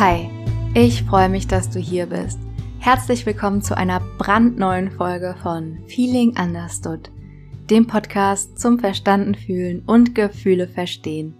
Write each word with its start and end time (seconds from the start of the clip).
Hi, 0.00 0.30
ich 0.72 1.02
freue 1.02 1.28
mich, 1.28 1.46
dass 1.46 1.68
du 1.68 1.78
hier 1.78 2.06
bist. 2.06 2.38
Herzlich 2.78 3.26
willkommen 3.26 3.60
zu 3.60 3.76
einer 3.76 4.00
brandneuen 4.16 4.90
Folge 4.90 5.36
von 5.42 5.76
Feeling 5.88 6.38
Understood, 6.40 7.10
dem 7.68 7.86
Podcast 7.86 8.58
zum 8.58 8.78
Verstanden 8.78 9.34
fühlen 9.34 9.82
und 9.86 10.14
Gefühle 10.14 10.68
verstehen. 10.68 11.34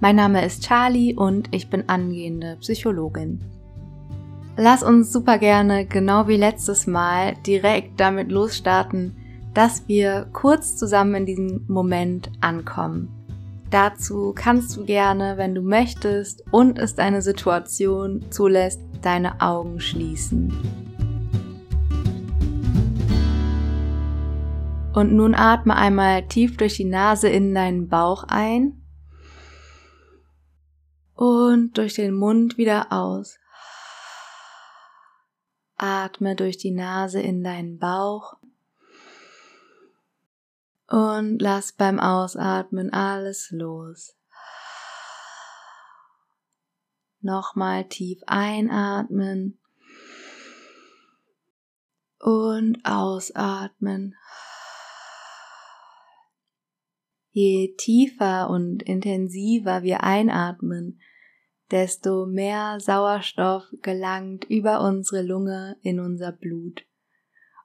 Mein 0.00 0.16
Name 0.16 0.44
ist 0.44 0.62
Charlie 0.62 1.14
und 1.14 1.48
ich 1.52 1.70
bin 1.70 1.88
angehende 1.88 2.58
Psychologin. 2.60 3.40
Lass 4.58 4.82
uns 4.82 5.10
super 5.10 5.38
gerne, 5.38 5.86
genau 5.86 6.28
wie 6.28 6.36
letztes 6.36 6.86
Mal, 6.86 7.36
direkt 7.46 7.98
damit 7.98 8.30
losstarten, 8.30 9.16
dass 9.54 9.88
wir 9.88 10.28
kurz 10.34 10.76
zusammen 10.76 11.14
in 11.14 11.24
diesem 11.24 11.64
Moment 11.66 12.30
ankommen. 12.42 13.21
Dazu 13.72 14.34
kannst 14.34 14.76
du 14.76 14.84
gerne, 14.84 15.38
wenn 15.38 15.54
du 15.54 15.62
möchtest 15.62 16.44
und 16.50 16.78
es 16.78 16.94
deine 16.94 17.22
Situation 17.22 18.30
zulässt, 18.30 18.82
deine 19.00 19.40
Augen 19.40 19.80
schließen. 19.80 20.52
Und 24.92 25.14
nun 25.14 25.34
atme 25.34 25.74
einmal 25.74 26.28
tief 26.28 26.58
durch 26.58 26.76
die 26.76 26.84
Nase 26.84 27.30
in 27.30 27.54
deinen 27.54 27.88
Bauch 27.88 28.24
ein 28.28 28.82
und 31.14 31.78
durch 31.78 31.94
den 31.94 32.12
Mund 32.12 32.58
wieder 32.58 32.92
aus. 32.92 33.38
Atme 35.78 36.36
durch 36.36 36.58
die 36.58 36.72
Nase 36.72 37.22
in 37.22 37.42
deinen 37.42 37.78
Bauch 37.78 38.34
und 40.88 41.40
lass 41.40 41.72
beim 41.72 41.98
Ausatmen 41.98 42.92
alles 42.92 43.50
los. 43.50 44.16
Nochmal 47.20 47.88
tief 47.88 48.20
einatmen 48.26 49.60
und 52.18 52.78
ausatmen. 52.84 54.16
Je 57.30 57.74
tiefer 57.78 58.50
und 58.50 58.82
intensiver 58.82 59.82
wir 59.82 60.02
einatmen, 60.02 61.00
desto 61.70 62.26
mehr 62.26 62.78
Sauerstoff 62.80 63.64
gelangt 63.80 64.44
über 64.44 64.82
unsere 64.82 65.22
Lunge 65.22 65.76
in 65.82 65.98
unser 65.98 66.32
Blut. 66.32 66.84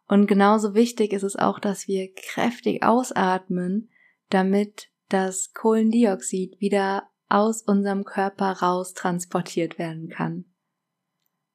Und 0.08 0.28
genauso 0.28 0.74
wichtig 0.74 1.12
ist 1.12 1.24
es 1.24 1.36
auch, 1.36 1.60
dass 1.60 1.88
wir 1.88 2.14
kräftig 2.14 2.84
ausatmen, 2.84 3.90
damit 4.30 4.90
das 5.10 5.54
Kohlendioxid 5.54 6.60
wieder 6.60 7.10
aus 7.30 7.62
unserem 7.62 8.06
Körper 8.06 8.52
raus 8.54 8.94
transportiert 8.94 9.78
werden 9.78 10.10
kann. 10.10 10.46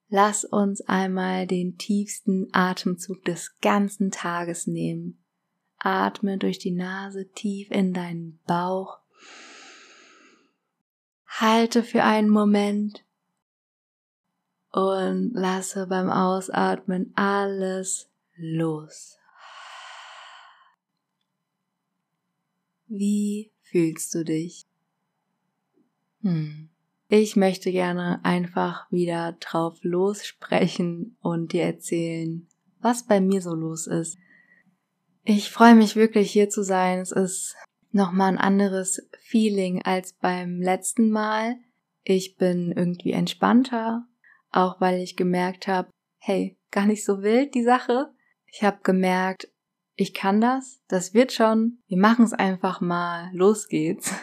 Lass 0.07 0.45
uns 0.45 0.81
einmal 0.81 1.47
den 1.47 1.77
tiefsten 1.77 2.47
Atemzug 2.51 3.23
des 3.23 3.57
ganzen 3.61 4.11
Tages 4.11 4.67
nehmen. 4.67 5.23
Atme 5.77 6.37
durch 6.37 6.59
die 6.59 6.71
Nase 6.71 7.31
tief 7.31 7.71
in 7.71 7.93
deinen 7.93 8.39
Bauch. 8.45 8.99
Halte 11.25 11.81
für 11.81 12.03
einen 12.03 12.29
Moment 12.29 13.03
und 14.71 15.31
lasse 15.33 15.87
beim 15.87 16.11
Ausatmen 16.11 17.11
alles 17.15 18.12
los. 18.35 19.17
Wie 22.87 23.51
fühlst 23.61 24.13
du 24.13 24.23
dich? 24.23 24.65
Hm. 26.21 26.69
Ich 27.09 27.35
möchte 27.35 27.71
gerne 27.71 28.23
einfach 28.23 28.91
wieder 28.91 29.33
drauf 29.33 29.77
lossprechen 29.81 31.17
und 31.21 31.53
dir 31.53 31.63
erzählen, 31.63 32.47
was 32.79 33.05
bei 33.05 33.21
mir 33.21 33.41
so 33.41 33.53
los 33.53 33.87
ist. 33.87 34.17
Ich 35.23 35.51
freue 35.51 35.75
mich 35.75 35.95
wirklich 35.95 36.31
hier 36.31 36.49
zu 36.49 36.63
sein. 36.63 36.99
Es 36.99 37.11
ist 37.11 37.55
nochmal 37.91 38.29
ein 38.29 38.37
anderes 38.37 39.07
Feeling 39.19 39.81
als 39.83 40.13
beim 40.13 40.61
letzten 40.61 41.11
Mal. 41.11 41.57
Ich 42.03 42.35
bin 42.35 42.71
irgendwie 42.71 43.11
entspannter, 43.11 44.05
auch 44.51 44.81
weil 44.81 45.01
ich 45.01 45.15
gemerkt 45.15 45.67
habe, 45.67 45.89
hey, 46.17 46.57
gar 46.71 46.85
nicht 46.85 47.05
so 47.05 47.21
wild 47.21 47.53
die 47.53 47.63
Sache. 47.63 48.12
Ich 48.55 48.63
habe 48.63 48.77
gemerkt, 48.83 49.49
ich 49.95 50.13
kann 50.13 50.39
das, 50.39 50.79
das 50.87 51.15
wird 51.15 51.31
schon, 51.31 51.79
wir 51.87 51.97
machen 51.97 52.23
es 52.23 52.33
einfach 52.33 52.81
mal, 52.81 53.31
los 53.33 53.67
geht's. 53.67 54.13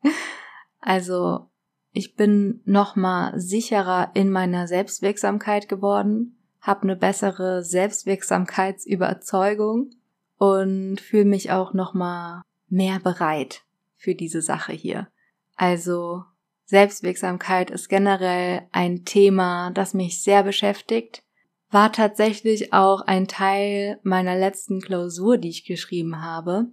also, 0.80 1.50
ich 1.92 2.16
bin 2.16 2.62
noch 2.64 2.96
mal 2.96 3.38
sicherer 3.38 4.12
in 4.14 4.30
meiner 4.30 4.66
Selbstwirksamkeit 4.66 5.68
geworden, 5.68 6.38
habe 6.62 6.84
eine 6.84 6.96
bessere 6.96 7.62
Selbstwirksamkeitsüberzeugung 7.62 9.90
und 10.38 10.98
fühle 10.98 11.26
mich 11.26 11.50
auch 11.50 11.74
noch 11.74 11.92
mal 11.92 12.40
mehr 12.70 12.98
bereit 12.98 13.66
für 13.94 14.14
diese 14.14 14.40
Sache 14.40 14.72
hier. 14.72 15.08
Also, 15.56 16.24
Selbstwirksamkeit 16.64 17.70
ist 17.70 17.90
generell 17.90 18.66
ein 18.72 19.04
Thema, 19.04 19.70
das 19.72 19.92
mich 19.92 20.22
sehr 20.22 20.44
beschäftigt 20.44 21.24
war 21.70 21.92
tatsächlich 21.92 22.72
auch 22.72 23.02
ein 23.02 23.28
Teil 23.28 24.00
meiner 24.02 24.36
letzten 24.36 24.80
Klausur, 24.80 25.38
die 25.38 25.50
ich 25.50 25.64
geschrieben 25.64 26.20
habe, 26.20 26.66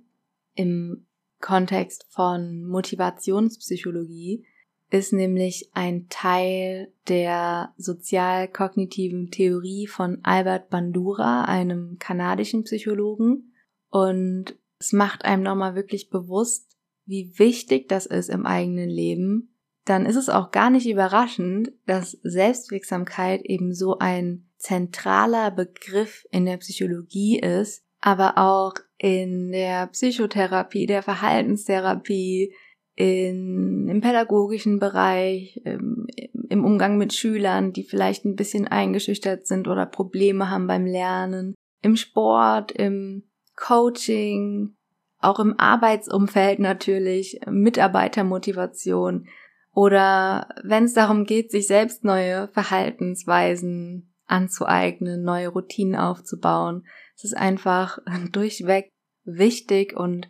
im 0.56 1.06
Kontext 1.40 2.08
von 2.10 2.64
Motivationspsychologie, 2.64 4.44
ist 4.90 5.14
nämlich 5.14 5.70
ein 5.74 6.08
Teil 6.10 6.92
der 7.08 7.74
sozial-kognitiven 7.78 9.30
Theorie 9.32 9.86
von 9.86 10.20
Albert 10.24 10.70
Bandura, 10.70 11.44
einem 11.44 11.98
kanadischen 12.00 12.64
Psychologen. 12.64 13.54
Und 13.90 14.56
es 14.80 14.94
macht 14.94 15.26
einem 15.26 15.44
nochmal 15.44 15.76
wirklich 15.76 16.10
bewusst, 16.10 16.78
wie 17.06 17.38
wichtig 17.38 17.88
das 17.90 18.06
ist 18.06 18.30
im 18.30 18.46
eigenen 18.46 18.90
Leben. 18.90 19.54
Dann 19.86 20.06
ist 20.06 20.16
es 20.16 20.30
auch 20.30 20.52
gar 20.52 20.70
nicht 20.70 20.88
überraschend, 20.88 21.72
dass 21.86 22.18
Selbstwirksamkeit 22.24 23.42
eben 23.44 23.74
so 23.74 24.00
ein 24.00 24.47
zentraler 24.58 25.52
Begriff 25.52 26.26
in 26.32 26.46
der 26.46 26.58
Psychologie 26.58 27.40
ist, 27.40 27.84
aber 28.02 28.38
auch 28.38 28.74
in 28.98 29.52
der 29.52 29.88
Psychotherapie, 29.88 30.86
der 30.86 31.04
Verhaltenstherapie, 31.04 32.54
in, 32.96 33.88
im 33.88 34.02
pädagogischen 34.02 34.80
Bereich, 34.80 35.62
im, 35.64 36.08
im 36.50 36.66
Umgang 36.66 36.98
mit 36.98 37.14
Schülern, 37.14 37.72
die 37.72 37.84
vielleicht 37.84 38.26
ein 38.26 38.36
bisschen 38.36 38.68
eingeschüchtert 38.68 39.46
sind 39.46 39.68
oder 39.68 39.86
Probleme 39.86 40.50
haben 40.50 40.66
beim 40.66 40.86
Lernen, 40.86 41.54
im 41.84 41.96
Sport, 41.96 42.72
im 42.72 43.24
Coaching, 43.56 44.76
auch 45.20 45.40
im 45.40 45.60
Arbeitsumfeld 45.60 46.58
natürlich, 46.60 47.40
Mitarbeitermotivation 47.48 49.28
oder 49.74 50.50
wenn 50.64 50.86
es 50.86 50.96
darum 50.96 51.26
geht, 51.26 51.52
sich 51.52 51.68
selbst 51.68 52.04
neue 52.04 52.48
Verhaltensweisen 52.48 54.12
anzueignen, 54.28 55.24
neue 55.24 55.48
Routinen 55.50 55.96
aufzubauen. 55.96 56.86
Es 57.16 57.24
ist 57.24 57.36
einfach 57.36 58.00
durchweg 58.32 58.92
wichtig 59.24 59.96
und 59.96 60.30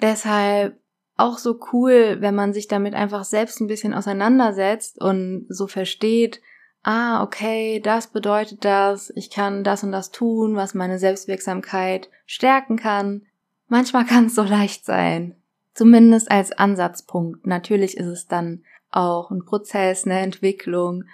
deshalb 0.00 0.78
auch 1.16 1.38
so 1.38 1.58
cool, 1.72 2.18
wenn 2.20 2.34
man 2.34 2.52
sich 2.52 2.68
damit 2.68 2.94
einfach 2.94 3.24
selbst 3.24 3.60
ein 3.60 3.68
bisschen 3.68 3.94
auseinandersetzt 3.94 5.00
und 5.00 5.46
so 5.48 5.66
versteht, 5.66 6.42
ah, 6.82 7.22
okay, 7.22 7.80
das 7.80 8.08
bedeutet 8.08 8.64
das, 8.64 9.10
ich 9.16 9.30
kann 9.30 9.64
das 9.64 9.82
und 9.82 9.92
das 9.92 10.10
tun, 10.10 10.56
was 10.56 10.74
meine 10.74 10.98
Selbstwirksamkeit 10.98 12.10
stärken 12.26 12.76
kann. 12.76 13.22
Manchmal 13.66 14.04
kann 14.04 14.26
es 14.26 14.34
so 14.34 14.42
leicht 14.42 14.84
sein, 14.84 15.34
zumindest 15.74 16.30
als 16.30 16.52
Ansatzpunkt. 16.52 17.46
Natürlich 17.46 17.96
ist 17.96 18.06
es 18.06 18.26
dann 18.28 18.62
auch 18.90 19.30
ein 19.30 19.44
Prozess, 19.44 20.04
eine 20.04 20.20
Entwicklung, 20.20 21.04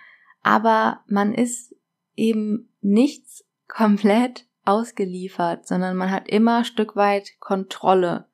aber 0.43 1.01
man 1.07 1.33
ist 1.33 1.75
eben 2.17 2.71
nichts 2.81 3.45
komplett 3.69 4.47
ausgeliefert, 4.65 5.67
sondern 5.67 5.97
man 5.97 6.11
hat 6.11 6.29
immer 6.29 6.65
Stück 6.65 6.95
weit 6.97 7.31
Kontrolle. 7.41 8.27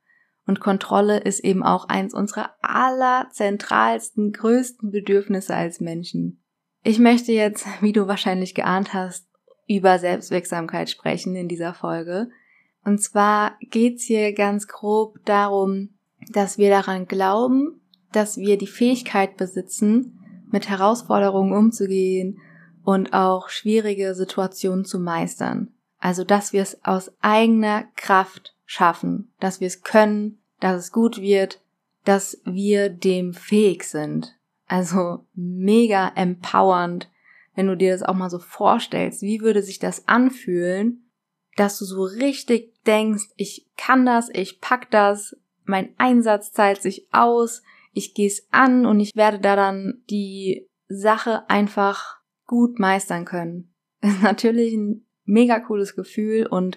Und 0.47 0.61
Kontrolle 0.61 1.19
ist 1.19 1.41
eben 1.41 1.63
auch 1.63 1.89
eins 1.89 2.15
unserer 2.15 2.51
allerzentralsten, 2.63 4.33
größten 4.33 4.91
Bedürfnisse 4.91 5.55
als 5.55 5.81
Menschen. 5.81 6.43
Ich 6.83 6.99
möchte 6.99 7.33
jetzt, 7.33 7.67
wie 7.81 7.93
du 7.93 8.09
wahrscheinlich 8.09 8.55
geahnt 8.55 8.95
hast, 8.95 9.29
über 9.67 9.99
Selbstwirksamkeit 9.99 10.89
sprechen 10.89 11.37
in 11.37 11.49
dieser 11.49 11.75
Folge. 11.75 12.31
Und 12.85 13.03
zwar 13.03 13.59
geht's 13.61 14.05
hier 14.05 14.33
ganz 14.33 14.67
grob 14.67 15.19
darum, 15.27 15.99
dass 16.33 16.57
wir 16.57 16.71
daran 16.71 17.07
glauben, 17.07 17.83
dass 18.13 18.39
wir 18.39 18.57
die 18.57 18.67
Fähigkeit 18.67 19.37
besitzen, 19.37 20.19
mit 20.51 20.71
Herausforderungen 20.71 21.53
umzugehen 21.53 22.41
und 22.89 23.13
auch 23.13 23.51
schwierige 23.51 24.15
Situationen 24.15 24.87
zu 24.87 24.99
meistern. 24.99 25.75
Also, 25.99 26.25
dass 26.25 26.55
wir 26.55 26.63
es 26.63 26.83
aus 26.87 27.13
eigener 27.21 27.85
Kraft 27.97 28.55
schaffen, 28.65 29.31
dass 29.41 29.61
wir 29.61 29.67
es 29.67 29.83
können, 29.83 30.39
dass 30.61 30.85
es 30.85 30.91
gut 30.91 31.21
wird, 31.21 31.61
dass 32.07 32.41
wir 32.47 32.89
dem 32.89 33.35
fähig 33.35 33.85
sind. 33.85 34.39
Also 34.69 35.27
mega 35.35 36.11
empowernd, 36.15 37.11
wenn 37.55 37.67
du 37.67 37.77
dir 37.77 37.93
das 37.93 38.03
auch 38.03 38.15
mal 38.15 38.31
so 38.31 38.39
vorstellst. 38.39 39.21
Wie 39.21 39.43
würde 39.43 39.63
sich 39.63 39.79
das 39.79 40.09
anfühlen, 40.09 41.11
dass 41.57 41.79
du 41.79 41.85
so 41.85 42.05
richtig 42.05 42.73
denkst, 42.87 43.25
ich 43.37 43.67
kann 43.77 44.07
das, 44.07 44.31
ich 44.33 44.63
pack 44.63 44.91
das, 44.91 45.37
mein 45.65 45.91
Einsatz 45.99 46.53
zahlt 46.53 46.81
sich 46.81 47.07
aus, 47.13 47.63
ich 47.93 48.15
gehe 48.15 48.29
es 48.29 48.49
an 48.51 48.87
und 48.87 48.99
ich 48.99 49.15
werde 49.15 49.41
da 49.41 49.57
dann 49.57 50.01
die 50.09 50.67
Sache 50.89 51.51
einfach 51.51 52.18
gut 52.49 52.81
meistern 52.81 53.25
können. 53.25 53.73
Ist 54.01 54.23
natürlich 54.23 54.75
ein 54.75 55.07
mega 55.25 55.61
cooles 55.61 55.95
Gefühl 55.95 56.47
und 56.47 56.77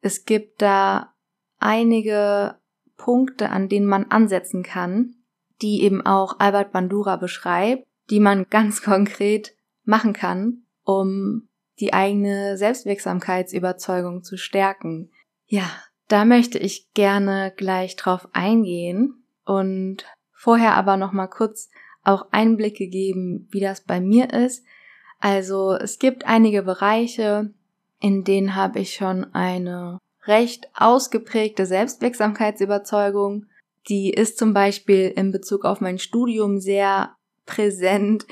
es 0.00 0.24
gibt 0.24 0.60
da 0.62 1.14
einige 1.58 2.56
Punkte, 2.96 3.50
an 3.50 3.68
denen 3.68 3.86
man 3.86 4.06
ansetzen 4.06 4.64
kann, 4.64 5.14
die 5.62 5.82
eben 5.82 6.04
auch 6.04 6.40
Albert 6.40 6.72
Bandura 6.72 7.16
beschreibt, 7.16 7.86
die 8.10 8.18
man 8.18 8.46
ganz 8.50 8.82
konkret 8.82 9.54
machen 9.84 10.12
kann, 10.12 10.64
um 10.82 11.48
die 11.78 11.92
eigene 11.92 12.56
Selbstwirksamkeitsüberzeugung 12.56 14.22
zu 14.22 14.36
stärken. 14.36 15.10
Ja, 15.46 15.70
da 16.08 16.24
möchte 16.24 16.58
ich 16.58 16.92
gerne 16.92 17.52
gleich 17.56 17.96
drauf 17.96 18.28
eingehen 18.32 19.24
und 19.44 20.04
vorher 20.32 20.74
aber 20.74 20.96
noch 20.96 21.12
mal 21.12 21.28
kurz 21.28 21.70
auch 22.02 22.28
Einblicke 22.32 22.88
geben, 22.88 23.48
wie 23.50 23.60
das 23.60 23.82
bei 23.82 24.00
mir 24.00 24.32
ist. 24.32 24.64
Also 25.20 25.74
es 25.74 25.98
gibt 25.98 26.26
einige 26.26 26.62
Bereiche, 26.62 27.52
in 28.00 28.24
denen 28.24 28.56
habe 28.56 28.80
ich 28.80 28.94
schon 28.94 29.32
eine 29.34 29.98
recht 30.24 30.68
ausgeprägte 30.74 31.66
Selbstwirksamkeitsüberzeugung. 31.66 33.46
Die 33.88 34.10
ist 34.10 34.38
zum 34.38 34.54
Beispiel 34.54 35.12
in 35.14 35.30
Bezug 35.30 35.64
auf 35.64 35.80
mein 35.80 35.98
Studium 35.98 36.58
sehr 36.58 37.14
präsent. 37.46 38.26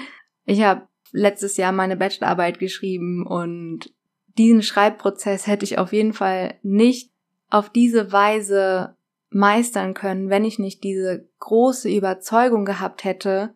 Ich 0.44 0.62
habe 0.62 0.88
letztes 1.12 1.56
Jahr 1.56 1.72
meine 1.72 1.96
Bachelorarbeit 1.96 2.58
geschrieben 2.58 3.26
und 3.26 3.92
diesen 4.38 4.62
Schreibprozess 4.62 5.46
hätte 5.46 5.64
ich 5.64 5.78
auf 5.78 5.92
jeden 5.92 6.12
Fall 6.12 6.54
nicht 6.62 7.10
auf 7.50 7.70
diese 7.70 8.12
Weise 8.12 8.96
meistern 9.30 9.94
können, 9.94 10.30
wenn 10.30 10.44
ich 10.44 10.58
nicht 10.58 10.84
diese 10.84 11.28
große 11.40 11.90
Überzeugung 11.90 12.64
gehabt 12.64 13.04
hätte, 13.04 13.54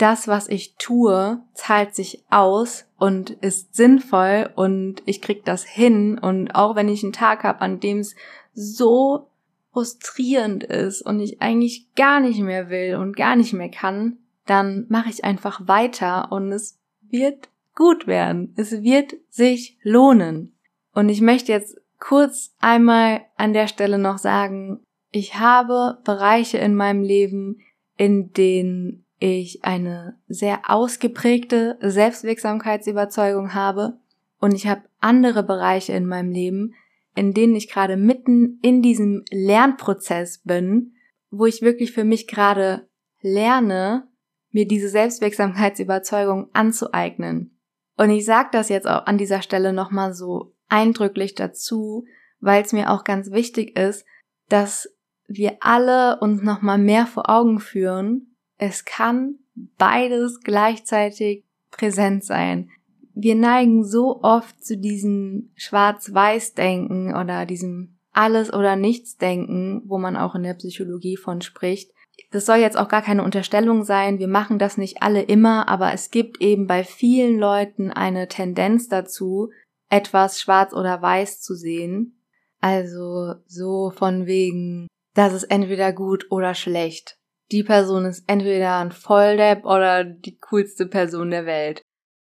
das, 0.00 0.28
was 0.28 0.48
ich 0.48 0.76
tue, 0.76 1.42
zahlt 1.54 1.94
sich 1.94 2.24
aus 2.30 2.86
und 2.98 3.30
ist 3.30 3.74
sinnvoll 3.74 4.50
und 4.54 5.02
ich 5.04 5.20
krieg 5.20 5.44
das 5.44 5.64
hin 5.64 6.18
und 6.18 6.54
auch 6.54 6.74
wenn 6.76 6.88
ich 6.88 7.02
einen 7.02 7.12
Tag 7.12 7.44
habe, 7.44 7.60
an 7.60 7.80
dem 7.80 7.98
es 7.98 8.14
so 8.52 9.30
frustrierend 9.72 10.64
ist 10.64 11.02
und 11.02 11.20
ich 11.20 11.40
eigentlich 11.40 11.94
gar 11.94 12.20
nicht 12.20 12.40
mehr 12.40 12.70
will 12.70 12.96
und 12.96 13.16
gar 13.16 13.36
nicht 13.36 13.52
mehr 13.52 13.70
kann, 13.70 14.18
dann 14.46 14.86
mache 14.88 15.10
ich 15.10 15.24
einfach 15.24 15.68
weiter 15.68 16.32
und 16.32 16.50
es 16.50 16.78
wird 17.02 17.48
gut 17.74 18.06
werden. 18.06 18.52
Es 18.56 18.82
wird 18.82 19.14
sich 19.28 19.78
lohnen. 19.82 20.56
Und 20.92 21.08
ich 21.08 21.20
möchte 21.20 21.52
jetzt 21.52 21.80
kurz 21.98 22.54
einmal 22.58 23.22
an 23.36 23.52
der 23.52 23.68
Stelle 23.68 23.98
noch 23.98 24.18
sagen, 24.18 24.82
ich 25.12 25.38
habe 25.38 25.98
Bereiche 26.04 26.58
in 26.58 26.74
meinem 26.74 27.02
Leben, 27.02 27.60
in 27.96 28.32
denen 28.32 29.04
ich 29.20 29.64
eine 29.64 30.18
sehr 30.26 30.62
ausgeprägte 30.68 31.78
Selbstwirksamkeitsüberzeugung 31.80 33.54
habe 33.54 33.98
und 34.40 34.54
ich 34.54 34.66
habe 34.66 34.82
andere 34.98 35.42
Bereiche 35.42 35.92
in 35.92 36.06
meinem 36.06 36.32
Leben, 36.32 36.74
in 37.14 37.34
denen 37.34 37.54
ich 37.54 37.70
gerade 37.70 37.96
mitten 37.96 38.58
in 38.62 38.82
diesem 38.82 39.24
Lernprozess 39.30 40.38
bin, 40.38 40.94
wo 41.30 41.46
ich 41.46 41.62
wirklich 41.62 41.92
für 41.92 42.04
mich 42.04 42.26
gerade 42.26 42.88
lerne, 43.20 44.08
mir 44.50 44.66
diese 44.66 44.88
Selbstwirksamkeitsüberzeugung 44.88 46.48
anzueignen. 46.54 47.58
Und 47.96 48.10
ich 48.10 48.24
sage 48.24 48.48
das 48.52 48.70
jetzt 48.70 48.88
auch 48.88 49.06
an 49.06 49.18
dieser 49.18 49.42
Stelle 49.42 49.74
nochmal 49.74 50.14
so 50.14 50.54
eindrücklich 50.68 51.34
dazu, 51.34 52.06
weil 52.40 52.62
es 52.62 52.72
mir 52.72 52.90
auch 52.90 53.04
ganz 53.04 53.30
wichtig 53.30 53.78
ist, 53.78 54.06
dass 54.48 54.88
wir 55.28 55.58
alle 55.60 56.18
uns 56.20 56.42
nochmal 56.42 56.78
mehr 56.78 57.06
vor 57.06 57.28
Augen 57.28 57.60
führen, 57.60 58.29
es 58.60 58.84
kann 58.84 59.36
beides 59.78 60.40
gleichzeitig 60.40 61.44
präsent 61.70 62.24
sein. 62.24 62.70
Wir 63.14 63.34
neigen 63.34 63.84
so 63.84 64.22
oft 64.22 64.62
zu 64.62 64.76
diesem 64.76 65.50
Schwarz-Weiß-Denken 65.56 67.16
oder 67.16 67.46
diesem 67.46 67.98
Alles- 68.12 68.52
oder 68.52 68.76
Nichts-Denken, 68.76 69.82
wo 69.86 69.98
man 69.98 70.16
auch 70.16 70.34
in 70.34 70.42
der 70.42 70.54
Psychologie 70.54 71.16
von 71.16 71.40
spricht, 71.40 71.90
das 72.30 72.46
soll 72.46 72.56
jetzt 72.56 72.76
auch 72.76 72.88
gar 72.88 73.02
keine 73.02 73.24
Unterstellung 73.24 73.82
sein, 73.82 74.18
wir 74.18 74.28
machen 74.28 74.58
das 74.58 74.76
nicht 74.76 75.02
alle 75.02 75.22
immer, 75.22 75.68
aber 75.68 75.92
es 75.92 76.10
gibt 76.10 76.40
eben 76.40 76.66
bei 76.66 76.84
vielen 76.84 77.38
Leuten 77.38 77.90
eine 77.90 78.28
Tendenz 78.28 78.88
dazu, 78.88 79.50
etwas 79.88 80.40
schwarz 80.40 80.72
oder 80.72 81.00
weiß 81.00 81.40
zu 81.40 81.54
sehen. 81.54 82.20
Also 82.60 83.34
so 83.46 83.90
von 83.90 84.26
wegen, 84.26 84.86
das 85.14 85.32
ist 85.32 85.44
entweder 85.44 85.92
gut 85.92 86.26
oder 86.30 86.54
schlecht. 86.54 87.19
Die 87.52 87.64
Person 87.64 88.04
ist 88.04 88.24
entweder 88.26 88.78
ein 88.78 88.92
Volldepp 88.92 89.64
oder 89.64 90.04
die 90.04 90.38
coolste 90.38 90.86
Person 90.86 91.30
der 91.30 91.46
Welt. 91.46 91.82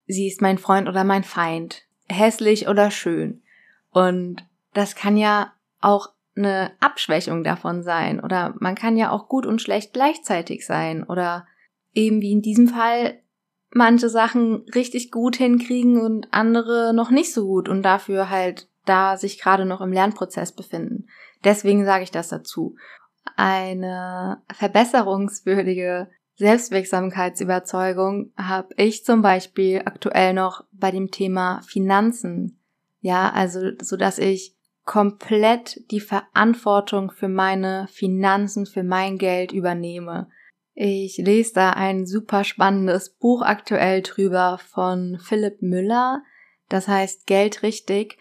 Sie 0.08 0.28
ist 0.28 0.42
mein 0.42 0.58
Freund 0.58 0.88
oder 0.88 1.04
mein 1.04 1.24
Feind. 1.24 1.84
Hässlich 2.08 2.68
oder 2.68 2.90
schön. 2.90 3.42
Und 3.92 4.46
das 4.74 4.96
kann 4.96 5.18
ja 5.18 5.54
auch 5.82 6.10
eine 6.36 6.72
Abschwächung 6.80 7.44
davon 7.44 7.84
sein 7.84 8.20
oder 8.20 8.56
man 8.60 8.76
kann 8.76 8.96
ja 8.96 9.12
auch 9.12 9.28
gut 9.28 9.46
und 9.46 9.62
schlecht 9.62 9.94
gleichzeitig 9.94 10.66
sein 10.66 11.04
oder 11.04 11.46
eben 11.94 12.22
wie 12.22 12.32
in 12.32 12.42
diesem 12.42 12.70
Fall 12.70 13.20
manche 13.72 14.10
Sachen 14.10 14.66
richtig 14.74 15.12
gut 15.12 15.36
hinkriegen 15.36 16.00
und 16.00 16.28
andere 16.32 16.94
noch 16.94 17.12
nicht 17.12 17.34
so 17.34 17.46
gut 17.46 17.68
und 17.68 17.84
dafür 17.84 18.30
halt 18.30 18.68
da 18.86 19.18
sich 19.18 19.40
gerade 19.40 19.66
noch 19.66 19.82
im 19.82 19.92
Lernprozess 19.92 20.54
befinden. 20.54 21.08
Deswegen 21.44 21.86
sage 21.86 22.04
ich 22.04 22.12
das 22.12 22.30
dazu. 22.30 22.76
Eine 23.42 24.42
verbesserungswürdige 24.54 26.10
Selbstwirksamkeitsüberzeugung 26.36 28.34
habe 28.36 28.74
ich 28.76 29.06
zum 29.06 29.22
Beispiel 29.22 29.84
aktuell 29.86 30.34
noch 30.34 30.66
bei 30.74 30.92
dem 30.92 31.10
Thema 31.10 31.62
Finanzen. 31.66 32.60
Ja, 33.00 33.32
also 33.32 33.72
so 33.82 33.96
dass 33.96 34.18
ich 34.18 34.58
komplett 34.84 35.90
die 35.90 36.02
Verantwortung 36.02 37.12
für 37.12 37.30
meine 37.30 37.88
Finanzen, 37.90 38.66
für 38.66 38.84
mein 38.84 39.18
Geld 39.18 39.54
übernehme. 39.54 40.28
Ich 40.74 41.16
lese 41.16 41.54
da 41.54 41.70
ein 41.70 42.06
super 42.06 42.44
spannendes 42.44 43.10
Buch 43.10 43.42
aktuell 43.42 44.02
drüber 44.02 44.60
von 44.68 45.18
Philipp 45.18 45.62
Müller. 45.62 46.24
Das 46.68 46.90
heißt 46.90 47.26
Geld 47.26 47.64
richtig. 47.64 48.18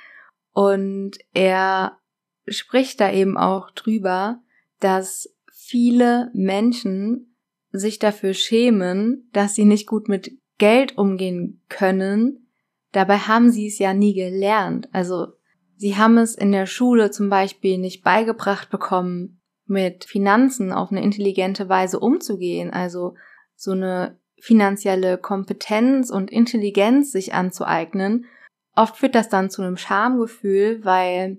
Und 0.52 1.18
er 1.34 1.98
spricht 2.46 3.00
da 3.00 3.10
eben 3.10 3.36
auch 3.36 3.72
drüber, 3.72 4.42
dass 4.80 5.34
viele 5.52 6.30
Menschen 6.34 7.36
sich 7.70 7.98
dafür 7.98 8.34
schämen, 8.34 9.28
dass 9.32 9.54
sie 9.54 9.64
nicht 9.64 9.86
gut 9.86 10.08
mit 10.08 10.32
Geld 10.58 10.96
umgehen 10.96 11.62
können. 11.68 12.48
Dabei 12.92 13.18
haben 13.18 13.50
sie 13.50 13.66
es 13.66 13.78
ja 13.78 13.92
nie 13.94 14.14
gelernt. 14.14 14.88
Also 14.92 15.38
Sie 15.78 15.96
haben 15.96 16.18
es 16.18 16.34
in 16.34 16.50
der 16.50 16.66
Schule 16.66 17.12
zum 17.12 17.30
Beispiel 17.30 17.78
nicht 17.78 18.02
beigebracht 18.02 18.68
bekommen, 18.68 19.40
mit 19.66 20.04
Finanzen 20.04 20.72
auf 20.72 20.90
eine 20.90 21.02
intelligente 21.02 21.68
Weise 21.68 22.00
umzugehen, 22.00 22.72
also 22.72 23.14
so 23.54 23.70
eine 23.70 24.18
finanzielle 24.40 25.18
Kompetenz 25.18 26.10
und 26.10 26.32
Intelligenz 26.32 27.12
sich 27.12 27.32
anzueignen. 27.32 28.26
Oft 28.74 28.96
führt 28.96 29.14
das 29.14 29.28
dann 29.28 29.50
zu 29.50 29.62
einem 29.62 29.76
Schamgefühl, 29.76 30.84
weil 30.84 31.38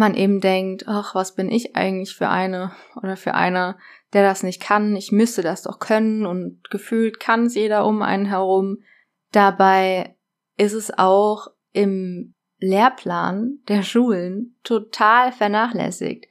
man 0.00 0.14
eben 0.14 0.40
denkt, 0.40 0.88
ach, 0.88 1.14
was 1.14 1.36
bin 1.36 1.50
ich 1.50 1.76
eigentlich 1.76 2.14
für 2.16 2.28
eine 2.28 2.72
oder 2.96 3.16
für 3.16 3.34
einer, 3.34 3.78
der 4.12 4.24
das 4.24 4.42
nicht 4.42 4.60
kann, 4.60 4.96
ich 4.96 5.12
müsste 5.12 5.42
das 5.42 5.62
doch 5.62 5.78
können 5.78 6.26
und 6.26 6.68
gefühlt 6.70 7.20
kann 7.20 7.46
es 7.46 7.54
jeder 7.54 7.86
um 7.86 8.02
einen 8.02 8.26
herum. 8.26 8.78
Dabei 9.30 10.16
ist 10.56 10.72
es 10.72 10.90
auch 10.98 11.48
im 11.72 12.34
Lehrplan 12.58 13.58
der 13.68 13.82
Schulen 13.82 14.56
total 14.64 15.30
vernachlässigt. 15.30 16.26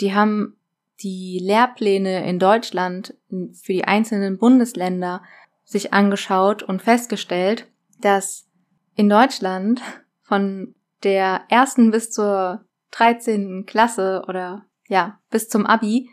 Die 0.00 0.14
haben 0.14 0.56
die 1.02 1.40
Lehrpläne 1.42 2.26
in 2.26 2.38
Deutschland 2.38 3.14
für 3.28 3.72
die 3.72 3.84
einzelnen 3.84 4.38
Bundesländer 4.38 5.22
sich 5.64 5.92
angeschaut 5.92 6.62
und 6.62 6.82
festgestellt, 6.82 7.66
dass 8.00 8.48
in 8.94 9.08
Deutschland 9.08 9.82
von 10.22 10.74
der 11.02 11.42
ersten 11.48 11.90
bis 11.90 12.10
zur 12.10 12.64
13. 12.92 13.64
Klasse 13.66 14.24
oder 14.26 14.66
ja, 14.88 15.20
bis 15.30 15.48
zum 15.48 15.66
Abi 15.66 16.08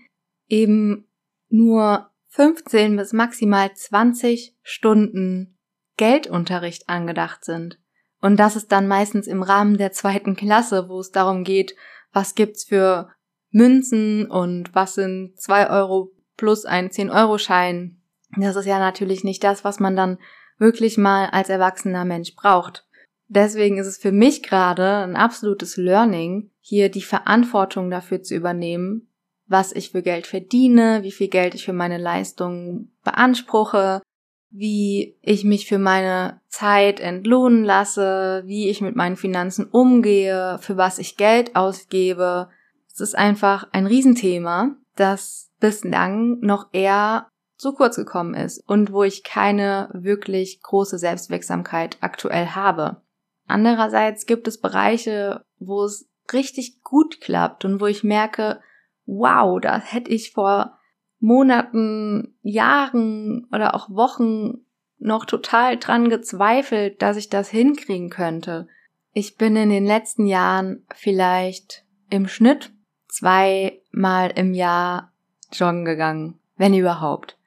eben 0.48 1.08
nur 1.50 2.12
15 2.30 2.98
bis 2.98 3.14
maximal 3.14 3.74
20 3.74 4.56
Stunden 4.62 5.58
Geldunterricht 5.98 6.90
angedacht 6.90 7.46
sind. 7.46 7.80
Und 8.22 8.38
das 8.38 8.56
ist 8.56 8.72
dann 8.72 8.88
meistens 8.88 9.28
im 9.28 9.44
Rahmen 9.44 9.78
der 9.78 9.92
zweiten 9.92 10.36
Klasse, 10.36 10.90
wo 10.90 11.00
es 11.00 11.12
darum 11.12 11.44
geht, 11.44 11.76
was 12.12 12.36
gibt's 12.36 12.66
für 12.66 13.10
Münzen 13.52 14.30
und 14.30 14.76
was 14.76 14.96
sind 14.96 15.40
zwei 15.40 15.70
Euro 15.70 16.12
plus 16.36 16.66
ein 16.66 16.90
10-Euro-Schein 16.90 18.02
Das 18.38 18.56
ist 18.56 18.66
ja 18.66 18.80
natürlich 18.80 19.24
nicht 19.24 19.44
das, 19.44 19.64
was 19.64 19.80
man 19.80 19.96
dann 19.96 20.18
wirklich 20.58 20.98
mal 20.98 21.28
als 21.28 21.50
erwachsener 21.50 22.04
Mensch 22.04 22.36
braucht. 22.36 22.85
Deswegen 23.28 23.78
ist 23.78 23.88
es 23.88 23.98
für 23.98 24.12
mich 24.12 24.44
gerade 24.44 24.98
ein 24.98 25.16
absolutes 25.16 25.78
Learning, 25.78 26.52
hier 26.60 26.90
die 26.90 27.02
Verantwortung 27.02 27.90
dafür 27.90 28.22
zu 28.22 28.36
übernehmen, 28.36 29.08
was 29.48 29.72
ich 29.72 29.92
für 29.92 30.02
Geld 30.02 30.28
verdiene, 30.28 31.00
wie 31.04 31.12
viel 31.12 31.28
Geld 31.28 31.56
ich 31.56 31.66
für 31.66 31.74
meine 31.74 31.98
Leistung 31.98 32.92
beanspruche, 33.04 34.02
wie 34.50 35.18
ich 35.22 35.44
mich 35.44 35.68
für 35.68 35.80
meine 35.80 36.40
Zeit 36.48 37.00
entlohnen 37.00 37.64
lasse, 37.64 38.44
wie 38.46 38.70
ich 38.70 38.82
mit 38.82 38.96
meinen 38.96 39.18
Finanzen 39.18 39.66
umgehe, 39.66 40.58
für 40.62 40.78
was 40.78 41.00
ich 41.00 41.18
Geld 41.18 41.56
ausgebe. 41.56 42.50
Es 42.92 43.00
ist 43.00 43.18
einfach 43.18 43.68
ein 43.72 43.88
Riesenthema, 43.88 44.76
das 44.96 45.52
bislang 45.60 46.40
noch 46.40 46.68
eher 46.72 47.28
zu 47.58 47.74
kurz 47.74 47.96
gekommen 47.96 48.34
ist 48.34 48.64
und 48.68 48.92
wo 48.92 49.04
ich 49.04 49.24
keine 49.24 49.90
wirklich 49.94 50.62
große 50.62 50.98
Selbstwirksamkeit 50.98 51.98
aktuell 52.02 52.48
habe. 52.48 53.02
Andererseits 53.48 54.26
gibt 54.26 54.48
es 54.48 54.60
Bereiche, 54.60 55.46
wo 55.60 55.84
es 55.84 56.10
richtig 56.34 56.82
gut 56.82 57.22
klappt 57.22 57.66
und 57.66 57.80
wo 57.80 57.86
ich 57.86 58.04
merke, 58.04 58.60
wow, 59.06 59.60
da 59.62 59.80
hätte 59.80 60.12
ich 60.12 60.32
vor 60.32 60.78
Monaten, 61.20 62.36
Jahren 62.42 63.48
oder 63.52 63.76
auch 63.76 63.90
Wochen 63.90 64.66
noch 64.98 65.26
total 65.26 65.78
dran 65.78 66.10
gezweifelt, 66.10 67.02
dass 67.02 67.18
ich 67.18 67.30
das 67.30 67.50
hinkriegen 67.50 68.10
könnte. 68.10 68.68
Ich 69.14 69.38
bin 69.38 69.56
in 69.56 69.70
den 69.70 69.86
letzten 69.86 70.26
Jahren 70.26 70.86
vielleicht 70.94 71.86
im 72.10 72.28
Schnitt 72.28 72.74
zweimal 73.08 74.32
im 74.36 74.54
Jahr 74.54 75.12
joggen 75.52 75.86
gegangen, 75.86 76.40
wenn 76.58 76.74
überhaupt. 76.74 77.38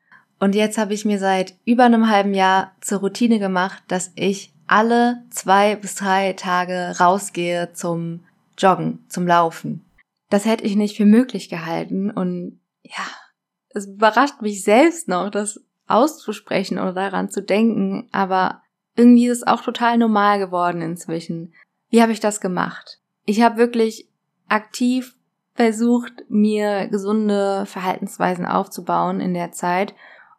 Und 0.41 0.55
jetzt 0.55 0.79
habe 0.79 0.95
ich 0.95 1.05
mir 1.05 1.19
seit 1.19 1.57
über 1.65 1.85
einem 1.85 2.09
halben 2.09 2.33
Jahr 2.33 2.73
zur 2.81 3.01
Routine 3.01 3.39
gemacht, 3.39 3.83
dass 3.89 4.13
ich 4.15 4.55
alle 4.69 5.25
zwei 5.31 5.77
bis 5.77 5.95
drei 5.97 6.35
Tage 6.35 6.95
rausgehe 7.01 7.73
zum 7.73 8.25
Joggen, 8.57 9.05
zum 9.09 9.27
Laufen. 9.27 9.85
Das 10.31 10.45
hätte 10.45 10.65
ich 10.65 10.77
nicht 10.77 10.97
für 10.97 11.07
möglich 11.07 11.49
gehalten 11.49 12.11
und 12.11 12.61
ja, 12.83 13.05
es 13.71 13.87
überrascht 13.87 14.41
mich 14.43 14.63
selbst 14.63 15.09
noch, 15.09 15.31
das 15.31 15.61
auszusprechen 15.87 16.79
oder 16.79 16.93
daran 16.93 17.31
zu 17.31 17.43
denken, 17.43 18.09
aber 18.13 18.63
irgendwie 18.95 19.29
ist 19.29 19.39
es 19.39 19.47
auch 19.47 19.63
total 19.63 19.97
normal 19.97 20.39
geworden 20.39 20.83
inzwischen. 20.83 21.55
Wie 21.89 22.03
habe 22.03 22.13
ich 22.13 22.21
das 22.21 22.41
gemacht? 22.41 23.01
Ich 23.25 23.41
habe 23.43 23.57
wirklich 23.57 24.09
aktiv 24.49 25.15
versucht, 25.55 26.13
mir 26.29 26.89
gesunde 26.89 27.65
Verhaltensweisen 27.67 28.47
aufzubauen 28.47 29.21
in 29.21 29.35
der 29.35 29.53
Zeit 29.53 29.95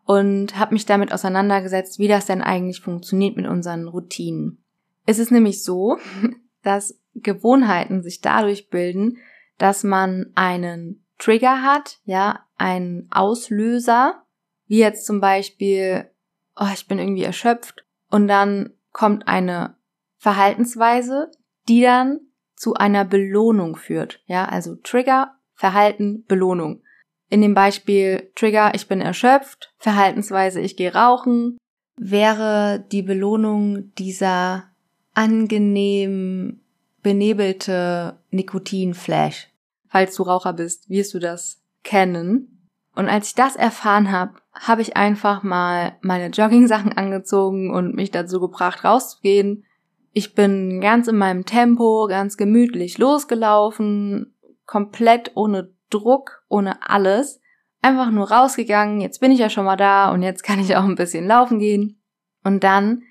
und 0.10 0.58
habe 0.58 0.74
mich 0.74 0.88
damit 0.88 1.14
auseinandergesetzt, 1.14 2.00
wie 2.00 2.08
das 2.08 2.26
denn 2.26 2.42
eigentlich 2.42 2.82
funktioniert 2.82 3.36
mit 3.36 3.46
unseren 3.46 3.88
Routinen. 3.88 4.58
Es 5.06 5.20
ist 5.20 5.30
nämlich 5.32 5.64
so, 5.64 6.00
dass 6.64 7.00
Gewohnheiten 7.14 8.02
sich 8.02 8.20
dadurch 8.20 8.72
bilden, 8.72 9.18
dass 9.60 9.84
man 9.84 10.32
einen 10.34 11.06
Trigger 11.20 11.62
hat, 11.62 12.00
ja, 12.06 12.40
einen 12.58 13.08
Auslöser, 13.12 14.24
wie 14.66 14.80
jetzt 14.80 15.06
zum 15.06 15.22
Beispiel, 15.22 16.10
oh, 16.56 16.70
ich 16.74 16.88
bin 16.88 16.98
irgendwie 16.98 17.24
erschöpft 17.24 17.86
und 18.10 18.28
dann 18.28 18.72
kommt 18.92 19.28
eine 19.28 19.76
Verhaltensweise, 20.18 21.30
die 21.68 21.84
dann 21.84 22.20
zu 22.56 22.74
einer 22.74 23.06
Belohnung 23.06 23.76
führt, 23.76 24.24
ja, 24.26 24.46
also 24.46 24.76
Trigger, 24.78 25.36
Verhalten, 25.54 26.26
Belohnung. 26.26 26.82
In 27.30 27.42
dem 27.42 27.54
Beispiel 27.54 28.32
Trigger, 28.36 28.74
ich 28.74 28.88
bin 28.88 29.02
erschöpft, 29.02 29.74
Verhaltensweise, 29.78 30.60
ich 30.62 30.76
gehe 30.76 30.94
rauchen, 30.94 31.58
wäre 31.96 32.84
die 32.92 33.04
Belohnung 33.04 33.94
dieser 33.96 34.66
angenehm 35.14 36.62
benebelte 37.04 38.20
Nikotinflash. 38.32 39.50
Falls 39.88 40.16
du 40.16 40.24
Raucher 40.24 40.54
bist, 40.54 40.90
wirst 40.90 41.14
du 41.14 41.20
das 41.20 41.62
kennen. 41.84 42.68
Und 42.96 43.08
als 43.08 43.30
ich 43.30 43.36
das 43.36 43.56
erfahren 43.56 44.12
habe, 44.12 44.34
habe 44.54 44.82
ich 44.82 44.98
einfach 44.98 45.44
mal 45.44 45.98
meine 46.02 46.28
Jogging-Sachen 46.28 46.94
angezogen 46.94 47.74
und 47.74 47.96
mich 47.96 48.12
dazu 48.12 48.40
gebracht, 48.40 48.84
rauszugehen. 48.84 49.66
Ich 50.12 50.34
bin 50.34 50.82
ganz 50.82 51.08
in 51.08 51.18
meinem 51.18 51.46
Tempo, 51.46 52.08
ganz 52.10 52.36
gemütlich 52.36 52.98
losgelaufen, 52.98 54.36
komplett 54.66 55.32
ohne 55.36 55.72
Druck, 55.90 56.44
ohne 56.48 56.90
alles. 56.90 57.42
Einfach 57.82 58.12
nur 58.12 58.30
rausgegangen, 58.30 59.02
jetzt 59.02 59.20
bin 59.20 59.32
ich 59.32 59.40
ja 59.40 59.50
schon 59.50 59.66
mal 59.66 59.78
da 59.78 60.12
und 60.12 60.22
jetzt 60.22 60.44
kann 60.44 60.60
ich 60.60 60.76
auch 60.76 60.84
ein 60.84 60.96
bisschen 60.96 61.28
laufen 61.28 61.60
gehen. 61.60 62.02
Und 62.44 62.64
dann, 62.64 63.04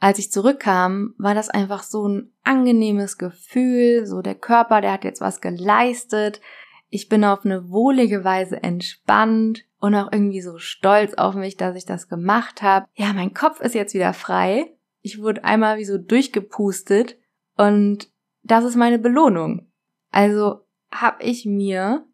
als 0.00 0.18
ich 0.18 0.32
zurückkam, 0.32 1.14
war 1.18 1.34
das 1.34 1.48
einfach 1.48 1.82
so 1.82 2.08
ein 2.08 2.32
angenehmes 2.42 3.18
Gefühl, 3.18 4.06
so 4.06 4.22
der 4.22 4.34
Körper, 4.34 4.80
der 4.80 4.92
hat 4.92 5.04
jetzt 5.04 5.20
was 5.20 5.40
geleistet. 5.40 6.40
Ich 6.88 7.08
bin 7.08 7.24
auf 7.24 7.44
eine 7.44 7.70
wohlige 7.70 8.24
Weise 8.24 8.62
entspannt 8.62 9.64
und 9.78 9.94
auch 9.94 10.10
irgendwie 10.10 10.40
so 10.40 10.58
stolz 10.58 11.14
auf 11.14 11.34
mich, 11.34 11.56
dass 11.56 11.76
ich 11.76 11.84
das 11.84 12.08
gemacht 12.08 12.62
habe. 12.62 12.86
Ja, 12.94 13.12
mein 13.12 13.34
Kopf 13.34 13.60
ist 13.60 13.74
jetzt 13.74 13.94
wieder 13.94 14.12
frei. 14.12 14.72
Ich 15.02 15.22
wurde 15.22 15.44
einmal 15.44 15.78
wie 15.78 15.84
so 15.84 15.98
durchgepustet 15.98 17.16
und 17.56 18.10
das 18.42 18.64
ist 18.64 18.76
meine 18.76 18.98
Belohnung. 18.98 19.70
Also 20.10 20.66
habe 20.90 21.22
ich 21.22 21.46
mir 21.46 22.06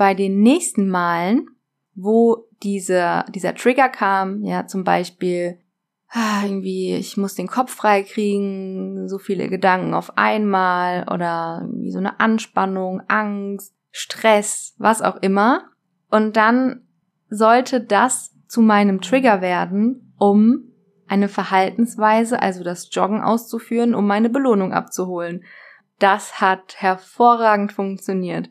bei 0.00 0.14
den 0.14 0.40
nächsten 0.40 0.88
Malen, 0.88 1.46
wo 1.94 2.46
dieser, 2.62 3.26
dieser 3.34 3.54
Trigger 3.54 3.90
kam, 3.90 4.42
ja, 4.42 4.66
zum 4.66 4.82
Beispiel, 4.82 5.58
ah, 6.08 6.40
irgendwie, 6.42 6.94
ich 6.94 7.18
muss 7.18 7.34
den 7.34 7.48
Kopf 7.48 7.74
frei 7.74 8.02
kriegen, 8.02 9.10
so 9.10 9.18
viele 9.18 9.50
Gedanken 9.50 9.92
auf 9.92 10.16
einmal 10.16 11.06
oder 11.12 11.66
irgendwie 11.66 11.90
so 11.90 11.98
eine 11.98 12.18
Anspannung, 12.18 13.02
Angst, 13.08 13.74
Stress, 13.90 14.74
was 14.78 15.02
auch 15.02 15.16
immer. 15.16 15.64
Und 16.08 16.38
dann 16.38 16.88
sollte 17.28 17.82
das 17.82 18.34
zu 18.48 18.62
meinem 18.62 19.02
Trigger 19.02 19.42
werden, 19.42 20.14
um 20.18 20.72
eine 21.08 21.28
Verhaltensweise, 21.28 22.40
also 22.40 22.64
das 22.64 22.88
Joggen 22.90 23.20
auszuführen, 23.20 23.94
um 23.94 24.06
meine 24.06 24.30
Belohnung 24.30 24.72
abzuholen. 24.72 25.44
Das 25.98 26.40
hat 26.40 26.76
hervorragend 26.78 27.72
funktioniert. 27.72 28.48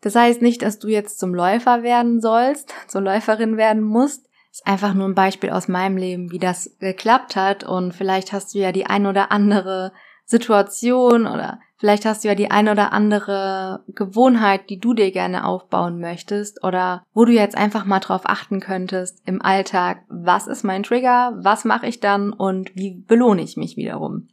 Das 0.00 0.14
heißt 0.14 0.42
nicht, 0.42 0.62
dass 0.62 0.78
du 0.78 0.88
jetzt 0.88 1.18
zum 1.18 1.34
Läufer 1.34 1.82
werden 1.82 2.20
sollst, 2.20 2.72
zur 2.88 3.00
Läuferin 3.00 3.56
werden 3.56 3.82
musst. 3.82 4.26
Das 4.50 4.60
ist 4.60 4.66
einfach 4.66 4.94
nur 4.94 5.06
ein 5.06 5.14
Beispiel 5.14 5.50
aus 5.50 5.68
meinem 5.68 5.96
Leben, 5.96 6.30
wie 6.30 6.38
das 6.38 6.76
geklappt 6.78 7.36
hat. 7.36 7.64
Und 7.64 7.92
vielleicht 7.92 8.32
hast 8.32 8.54
du 8.54 8.58
ja 8.58 8.72
die 8.72 8.86
ein 8.86 9.06
oder 9.06 9.30
andere 9.30 9.92
Situation 10.24 11.26
oder 11.26 11.58
vielleicht 11.78 12.04
hast 12.04 12.22
du 12.22 12.28
ja 12.28 12.34
die 12.34 12.50
ein 12.50 12.68
oder 12.68 12.92
andere 12.92 13.82
Gewohnheit, 13.88 14.68
die 14.68 14.78
du 14.78 14.92
dir 14.92 15.10
gerne 15.10 15.46
aufbauen 15.46 16.00
möchtest 16.00 16.62
oder 16.62 17.02
wo 17.14 17.24
du 17.24 17.32
jetzt 17.32 17.56
einfach 17.56 17.86
mal 17.86 18.00
drauf 18.00 18.22
achten 18.24 18.60
könntest 18.60 19.22
im 19.24 19.40
Alltag, 19.40 20.02
was 20.08 20.46
ist 20.46 20.64
mein 20.64 20.82
Trigger, 20.82 21.32
was 21.38 21.64
mache 21.64 21.86
ich 21.86 22.00
dann 22.00 22.32
und 22.32 22.74
wie 22.74 23.02
belohne 23.06 23.42
ich 23.42 23.56
mich 23.56 23.76
wiederum. 23.76 24.28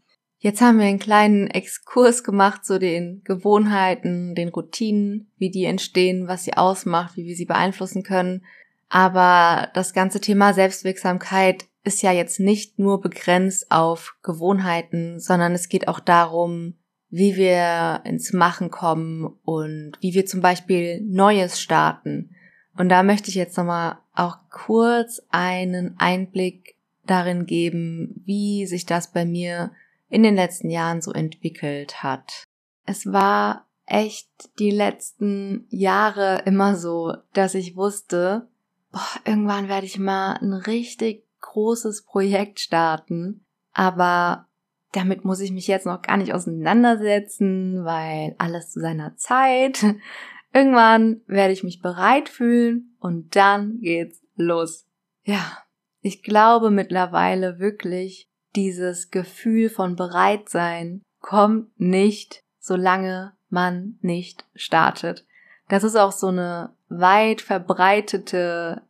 Jetzt 0.46 0.62
haben 0.62 0.78
wir 0.78 0.86
einen 0.86 1.00
kleinen 1.00 1.48
Exkurs 1.48 2.24
gemacht 2.24 2.66
zu 2.66 2.78
den 2.78 3.24
Gewohnheiten, 3.24 4.36
den 4.36 4.50
Routinen, 4.50 5.32
wie 5.40 5.50
die 5.50 5.66
entstehen, 5.66 6.28
was 6.28 6.44
sie 6.44 6.54
ausmacht, 6.54 7.18
wie 7.18 7.26
wir 7.26 7.36
sie 7.36 7.46
beeinflussen 7.46 8.04
können. 8.04 8.46
Aber 8.88 9.72
das 9.74 9.96
ganze 9.96 10.22
Thema 10.22 10.54
Selbstwirksamkeit 10.54 11.66
ist 11.84 12.04
ja 12.04 12.12
jetzt 12.12 12.40
nicht 12.40 12.78
nur 12.78 13.02
begrenzt 13.02 13.72
auf 13.72 14.18
Gewohnheiten, 14.22 15.20
sondern 15.20 15.54
es 15.54 15.68
geht 15.68 15.88
auch 15.88 16.00
darum, 16.00 16.76
wie 17.10 17.36
wir 17.38 18.02
ins 18.04 18.32
Machen 18.32 18.70
kommen 18.70 19.26
und 19.46 19.94
wie 20.00 20.14
wir 20.14 20.28
zum 20.28 20.42
Beispiel 20.42 21.02
Neues 21.02 21.60
starten. 21.60 22.36
Und 22.78 22.90
da 22.90 23.02
möchte 23.02 23.30
ich 23.30 23.36
jetzt 23.36 23.58
nochmal 23.58 23.98
auch 24.14 24.38
kurz 24.52 25.24
einen 25.32 25.96
Einblick 25.98 26.76
darin 27.08 27.48
geben, 27.48 28.22
wie 28.28 28.68
sich 28.68 28.86
das 28.86 29.12
bei 29.12 29.26
mir 29.26 29.72
in 30.10 30.24
den 30.24 30.36
letzten 30.36 30.70
Jahren 30.70 31.02
so 31.02 31.12
entwickelt 31.12 32.04
hat. 32.04 32.44
Es 32.86 33.06
war 33.12 33.68
echt 33.86 34.30
die 34.60 34.72
letzten 34.72 35.68
Jahre 35.70 36.42
immer 36.46 36.76
so, 36.76 37.14
dass 37.34 37.56
ich 37.56 37.76
wusste, 37.76 38.48
boah, 38.92 39.08
irgendwann 39.26 39.68
werde 39.68 39.86
ich 39.86 40.00
mal 40.00 40.34
ein 40.34 40.54
richtig 40.54 41.26
großes 41.42 42.06
Projekt 42.06 42.60
starten, 42.60 43.46
aber 43.74 44.48
damit 44.92 45.26
muss 45.26 45.42
ich 45.42 45.52
mich 45.52 45.68
jetzt 45.68 45.86
noch 45.86 46.02
gar 46.02 46.18
nicht 46.18 46.34
auseinandersetzen, 46.34 47.84
weil 47.84 48.36
alles 48.38 48.72
zu 48.72 48.80
seiner 48.80 49.16
Zeit. 49.18 49.84
Irgendwann 50.54 51.22
werde 51.28 51.52
ich 51.52 51.64
mich 51.64 51.82
bereit 51.82 52.30
fühlen 52.30 52.96
und 53.00 53.36
dann 53.36 53.80
geht's 53.82 54.22
los. 54.36 54.88
Ja, 55.24 55.58
ich 56.00 56.24
glaube 56.24 56.72
mittlerweile 56.72 57.60
wirklich, 57.60 58.30
dieses 58.56 59.12
Gefühl 59.12 59.70
von 59.70 59.96
Bereitsein 59.96 61.04
kommt 61.20 61.80
nicht, 61.80 62.42
solange 62.60 63.34
man 63.50 64.00
nicht 64.02 64.46
startet. 64.56 65.26
Das 65.70 65.84
ist 65.84 65.96
auch 65.96 66.12
so 66.12 66.28
eine 66.28 66.76
weit 66.90 67.42
verbreitete 67.42 68.82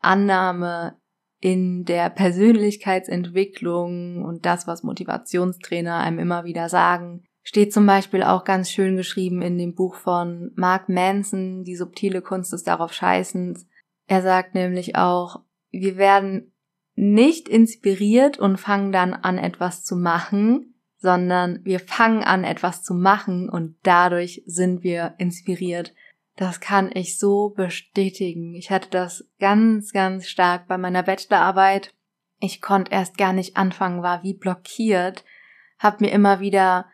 Annahme 0.00 0.96
in 1.40 1.84
der 1.84 2.10
Persönlichkeitsentwicklung 2.10 4.24
und 4.24 4.46
das, 4.46 4.66
was 4.66 4.82
Motivationstrainer 4.82 5.98
einem 5.98 6.18
immer 6.18 6.44
wieder 6.44 6.68
sagen, 6.68 7.24
steht 7.42 7.72
zum 7.72 7.86
Beispiel 7.86 8.22
auch 8.22 8.44
ganz 8.44 8.70
schön 8.70 8.96
geschrieben 8.96 9.42
in 9.42 9.58
dem 9.58 9.74
Buch 9.74 9.96
von 9.96 10.52
Mark 10.54 10.88
Manson, 10.88 11.64
Die 11.64 11.76
subtile 11.76 12.20
Kunst 12.20 12.52
des 12.52 12.62
darauf 12.62 12.92
Scheißens. 12.92 13.66
Er 14.06 14.22
sagt 14.22 14.54
nämlich 14.54 14.96
auch, 14.96 15.40
wir 15.70 15.96
werden 15.96 16.49
nicht 17.00 17.48
inspiriert 17.48 18.38
und 18.38 18.58
fangen 18.58 18.92
dann 18.92 19.14
an 19.14 19.38
etwas 19.38 19.82
zu 19.82 19.96
machen, 19.96 20.74
sondern 20.98 21.64
wir 21.64 21.80
fangen 21.80 22.22
an 22.22 22.44
etwas 22.44 22.82
zu 22.82 22.92
machen 22.92 23.48
und 23.48 23.76
dadurch 23.82 24.42
sind 24.44 24.82
wir 24.82 25.14
inspiriert. 25.16 25.94
Das 26.36 26.60
kann 26.60 26.90
ich 26.92 27.18
so 27.18 27.50
bestätigen. 27.50 28.54
Ich 28.54 28.70
hatte 28.70 28.90
das 28.90 29.24
ganz, 29.38 29.92
ganz 29.92 30.28
stark 30.28 30.68
bei 30.68 30.76
meiner 30.76 31.02
Bachelorarbeit. 31.02 31.90
Ich 32.38 32.60
konnte 32.60 32.92
erst 32.92 33.16
gar 33.16 33.32
nicht 33.32 33.56
anfangen, 33.56 34.02
war 34.02 34.22
wie 34.22 34.34
blockiert, 34.34 35.24
hab 35.78 36.02
mir 36.02 36.10
immer 36.10 36.40
wieder 36.40 36.86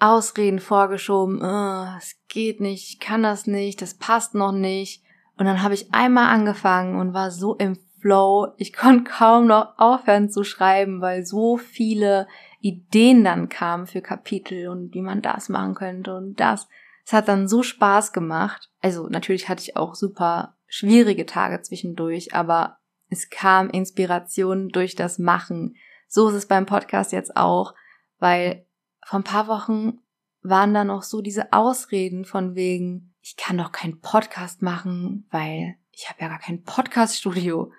Ausreden 0.00 0.58
vorgeschoben, 0.58 1.40
oh, 1.40 1.96
es 1.98 2.16
geht 2.28 2.60
nicht, 2.60 2.88
ich 2.88 2.98
kann 2.98 3.22
das 3.22 3.46
nicht, 3.46 3.80
das 3.80 3.94
passt 3.94 4.34
noch 4.34 4.52
nicht. 4.52 5.04
Und 5.36 5.46
dann 5.46 5.62
habe 5.62 5.74
ich 5.74 5.94
einmal 5.94 6.34
angefangen 6.34 6.98
und 6.98 7.14
war 7.14 7.30
so 7.30 7.54
im 7.54 7.78
Flow. 8.02 8.48
Ich 8.58 8.72
konnte 8.72 9.10
kaum 9.10 9.46
noch 9.46 9.78
aufhören 9.78 10.28
zu 10.28 10.44
schreiben, 10.44 11.00
weil 11.00 11.24
so 11.24 11.56
viele 11.56 12.26
Ideen 12.60 13.24
dann 13.24 13.48
kamen 13.48 13.86
für 13.86 14.02
Kapitel 14.02 14.68
und 14.68 14.92
wie 14.92 15.00
man 15.00 15.22
das 15.22 15.48
machen 15.48 15.74
könnte 15.74 16.14
und 16.14 16.38
das. 16.38 16.68
Es 17.06 17.12
hat 17.12 17.28
dann 17.28 17.48
so 17.48 17.62
Spaß 17.62 18.12
gemacht. 18.12 18.70
Also 18.80 19.08
natürlich 19.08 19.48
hatte 19.48 19.62
ich 19.62 19.76
auch 19.76 19.94
super 19.94 20.56
schwierige 20.66 21.26
Tage 21.26 21.62
zwischendurch, 21.62 22.34
aber 22.34 22.78
es 23.08 23.30
kam 23.30 23.70
Inspiration 23.70 24.68
durch 24.68 24.94
das 24.94 25.18
Machen. 25.18 25.76
So 26.08 26.28
ist 26.28 26.34
es 26.34 26.46
beim 26.46 26.66
Podcast 26.66 27.12
jetzt 27.12 27.36
auch, 27.36 27.74
weil 28.18 28.66
vor 29.04 29.20
ein 29.20 29.24
paar 29.24 29.48
Wochen 29.48 29.98
waren 30.42 30.74
da 30.74 30.84
noch 30.84 31.02
so 31.02 31.22
diese 31.22 31.52
Ausreden 31.52 32.24
von 32.24 32.54
wegen, 32.54 33.14
ich 33.20 33.36
kann 33.36 33.58
doch 33.58 33.70
keinen 33.70 34.00
Podcast 34.00 34.62
machen, 34.62 35.26
weil 35.30 35.76
ich 35.92 36.08
habe 36.08 36.20
ja 36.20 36.28
gar 36.28 36.40
kein 36.40 36.62
Podcaststudio 36.64 37.70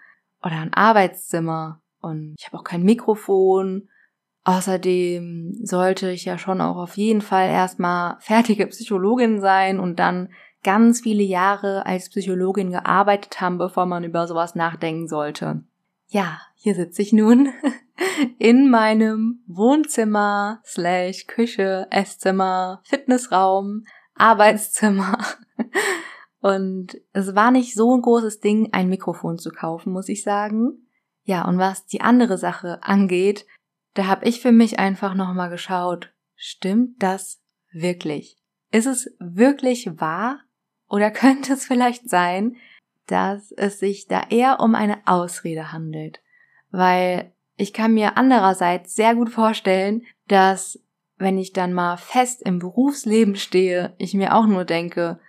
oder 0.43 0.59
ein 0.59 0.73
Arbeitszimmer 0.73 1.81
und 2.01 2.35
ich 2.37 2.45
habe 2.45 2.57
auch 2.57 2.63
kein 2.63 2.83
Mikrofon. 2.83 3.89
Außerdem 4.43 5.59
sollte 5.63 6.11
ich 6.11 6.25
ja 6.25 6.37
schon 6.37 6.59
auch 6.59 6.75
auf 6.75 6.97
jeden 6.97 7.21
Fall 7.21 7.47
erstmal 7.49 8.17
fertige 8.19 8.67
Psychologin 8.67 9.39
sein 9.39 9.79
und 9.79 9.99
dann 9.99 10.29
ganz 10.63 11.01
viele 11.01 11.23
Jahre 11.23 11.85
als 11.85 12.09
Psychologin 12.09 12.71
gearbeitet 12.71 13.39
haben, 13.39 13.57
bevor 13.57 13.85
man 13.85 14.03
über 14.03 14.27
sowas 14.27 14.55
nachdenken 14.55 15.07
sollte. 15.07 15.63
Ja, 16.07 16.41
hier 16.55 16.75
sitze 16.75 17.01
ich 17.01 17.13
nun 17.13 17.49
in 18.37 18.69
meinem 18.69 19.43
Wohnzimmer, 19.47 20.61
slash 20.65 21.25
Küche, 21.27 21.87
Esszimmer, 21.89 22.81
Fitnessraum, 22.83 23.85
Arbeitszimmer. 24.15 25.17
Und 26.43 26.97
es 27.13 27.35
war 27.35 27.51
nicht 27.51 27.73
so 27.73 27.95
ein 27.95 28.01
großes 28.01 28.41
Ding, 28.41 28.67
ein 28.73 28.89
Mikrofon 28.89 29.37
zu 29.37 29.49
kaufen, 29.49 29.93
muss 29.93 30.09
ich 30.09 30.23
sagen. 30.23 30.89
Ja, 31.23 31.47
und 31.47 31.57
was 31.57 31.85
die 31.85 32.01
andere 32.01 32.37
Sache 32.37 32.83
angeht, 32.83 33.45
da 33.93 34.07
habe 34.07 34.25
ich 34.25 34.41
für 34.41 34.51
mich 34.51 34.77
einfach 34.77 35.15
nochmal 35.15 35.49
geschaut, 35.49 36.11
stimmt 36.35 37.01
das 37.01 37.41
wirklich? 37.71 38.35
Ist 38.71 38.87
es 38.87 39.15
wirklich 39.19 39.87
wahr? 40.01 40.41
Oder 40.89 41.11
könnte 41.11 41.53
es 41.53 41.63
vielleicht 41.63 42.09
sein, 42.09 42.57
dass 43.07 43.53
es 43.53 43.79
sich 43.79 44.07
da 44.07 44.23
eher 44.29 44.59
um 44.59 44.75
eine 44.75 44.97
Ausrede 45.05 45.71
handelt? 45.71 46.21
Weil 46.71 47.31
ich 47.55 47.71
kann 47.71 47.93
mir 47.93 48.17
andererseits 48.17 48.95
sehr 48.97 49.15
gut 49.15 49.29
vorstellen, 49.29 50.05
dass 50.27 50.77
wenn 51.15 51.37
ich 51.37 51.53
dann 51.53 51.71
mal 51.71 51.95
fest 51.95 52.41
im 52.41 52.59
Berufsleben 52.59 53.37
stehe, 53.37 53.95
ich 53.97 54.13
mir 54.13 54.35
auch 54.35 54.45
nur 54.45 54.65
denke, 54.65 55.21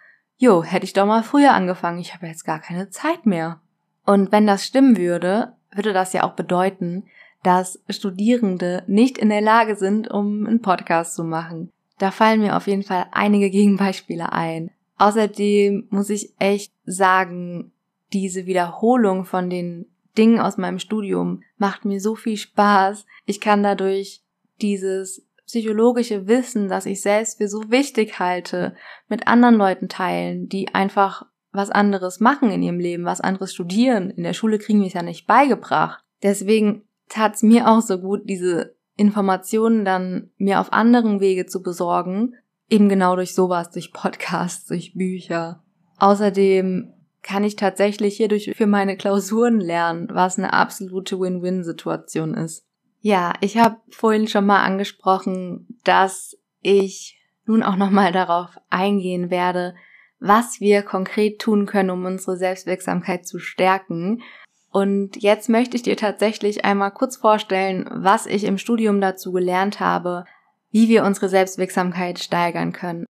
jo, 0.45 0.63
hätte 0.63 0.85
ich 0.85 0.93
doch 0.93 1.07
mal 1.07 1.23
früher 1.23 1.55
angefangen, 1.55 1.99
ich 1.99 2.15
habe 2.15 2.27
jetzt 2.27 2.45
gar 2.45 2.61
keine 2.61 2.91
Zeit 2.91 3.25
mehr. 3.25 3.61
Und 4.05 4.31
wenn 4.31 4.47
das 4.47 4.67
stimmen 4.67 4.99
würde, 4.99 5.55
würde 5.73 5.95
das 5.95 6.13
ja 6.13 6.23
auch 6.25 6.35
bedeuten, 6.35 7.05
dass 7.43 7.83
Studierende 7.89 8.85
nicht 8.87 9.17
in 9.17 9.31
der 9.31 9.41
Lage 9.41 9.75
sind, 9.77 10.11
um 10.11 10.47
einen 10.47 10.61
Podcast 10.61 11.15
zu 11.15 11.25
machen. 11.25 11.71
Da 11.99 12.11
fallen 12.11 12.41
mir 12.41 12.57
auf 12.57 12.67
jeden 12.67 12.83
Fall 12.83 13.07
einige 13.13 13.51
Gegenbeispiele 13.51 14.33
ein. 14.33 14.71
Außerdem 14.99 15.87
muss 15.91 16.11
ich 16.11 16.35
echt 16.39 16.73
sagen, 16.85 17.73
diese 18.13 18.47
Wiederholung 18.47 19.25
von 19.25 19.49
den 19.49 19.87
Dingen 20.17 20.39
aus 20.39 20.59
meinem 20.59 20.79
Studium 20.79 21.43
macht 21.57 21.85
mir 21.85 22.01
so 22.01 22.15
viel 22.15 22.37
Spaß. 22.37 23.07
Ich 23.25 23.41
kann 23.41 23.63
dadurch 23.63 24.23
dieses 24.61 25.27
psychologische 25.47 26.27
Wissen, 26.27 26.69
das 26.69 26.87
ich 26.87 27.03
selbst 27.03 27.39
für 27.39 27.49
so 27.49 27.71
wichtig 27.71 28.19
halte, 28.19 28.75
mit 29.09 29.27
anderen 29.27 29.57
Leuten 29.57 29.89
teilen, 29.89 30.49
die 30.49 30.75
einfach 30.75 31.27
was 31.53 31.71
anderes 31.71 32.21
machen 32.21 32.51
in 32.51 32.63
ihrem 32.63 32.81
Leben, 32.81 33.05
was 33.05 33.21
anderes 33.21 33.55
studieren. 33.55 34.11
In 34.11 34.25
der 34.25 34.33
Schule 34.33 34.59
kriegen 34.59 34.81
wir 34.81 34.89
es 34.89 34.95
ja 34.95 35.03
nicht 35.03 35.27
beigebracht. 35.27 36.03
Deswegen 36.23 36.83
tat 37.09 37.37
es 37.37 37.43
mir 37.43 37.69
auch 37.69 37.81
so 37.81 37.99
gut, 37.99 38.23
diese 38.25 38.75
Informationen 38.97 39.85
dann 39.85 40.31
mir 40.37 40.61
auf 40.61 40.73
anderen 40.73 41.21
Wege 41.21 41.47
zu 41.47 41.63
besorgen, 41.63 42.35
eben 42.69 42.89
genau 42.89 43.15
durch 43.15 43.35
sowas, 43.35 43.71
durch 43.71 43.93
Podcasts, 43.93 44.67
durch 44.67 44.95
Bücher. 44.95 45.63
Außerdem 45.99 46.93
kann 47.23 47.45
ich 47.45 47.57
tatsächlich 47.57 48.17
hierdurch 48.17 48.53
für 48.55 48.67
meine 48.67 48.97
Klausuren 48.97 49.61
lernen, 49.61 50.09
was 50.13 50.39
eine 50.39 50.53
absolute 50.53 51.19
Win-Win-Situation 51.19 52.35
ist. 52.35 52.67
Ja, 53.07 53.35
ich 53.43 53.59
habe 53.59 53.77
vorhin 53.91 54.29
schon 54.29 54.47
mal 54.47 54.63
angesprochen, 54.63 55.79
dass 55.85 56.39
ich 56.63 57.21
nun 57.45 57.63
auch 57.63 57.77
nochmal 57.77 58.13
darauf 58.13 58.57
eingehen 58.71 59.29
werde, 59.29 59.75
was 60.21 60.59
wir 60.59 60.81
konkret 60.81 61.39
tun 61.39 61.67
können, 61.67 61.91
um 61.91 62.07
unsere 62.07 62.39
Selbstwirksamkeit 62.39 63.27
zu 63.27 63.39
stärken. 63.39 64.23
Und 64.71 65.23
jetzt 65.23 65.51
möchte 65.51 65.77
ich 65.77 65.83
dir 65.83 65.99
tatsächlich 65.99 66.65
einmal 66.65 66.93
kurz 66.93 67.17
vorstellen, 67.19 67.87
was 67.93 68.25
ich 68.25 68.45
im 68.45 68.57
Studium 68.57 69.03
dazu 69.03 69.33
gelernt 69.33 69.81
habe, 69.81 70.25
wie 70.71 70.89
wir 70.89 71.05
unsere 71.05 71.29
Selbstwirksamkeit 71.29 72.21
steigern 72.21 72.73
können. 72.73 73.05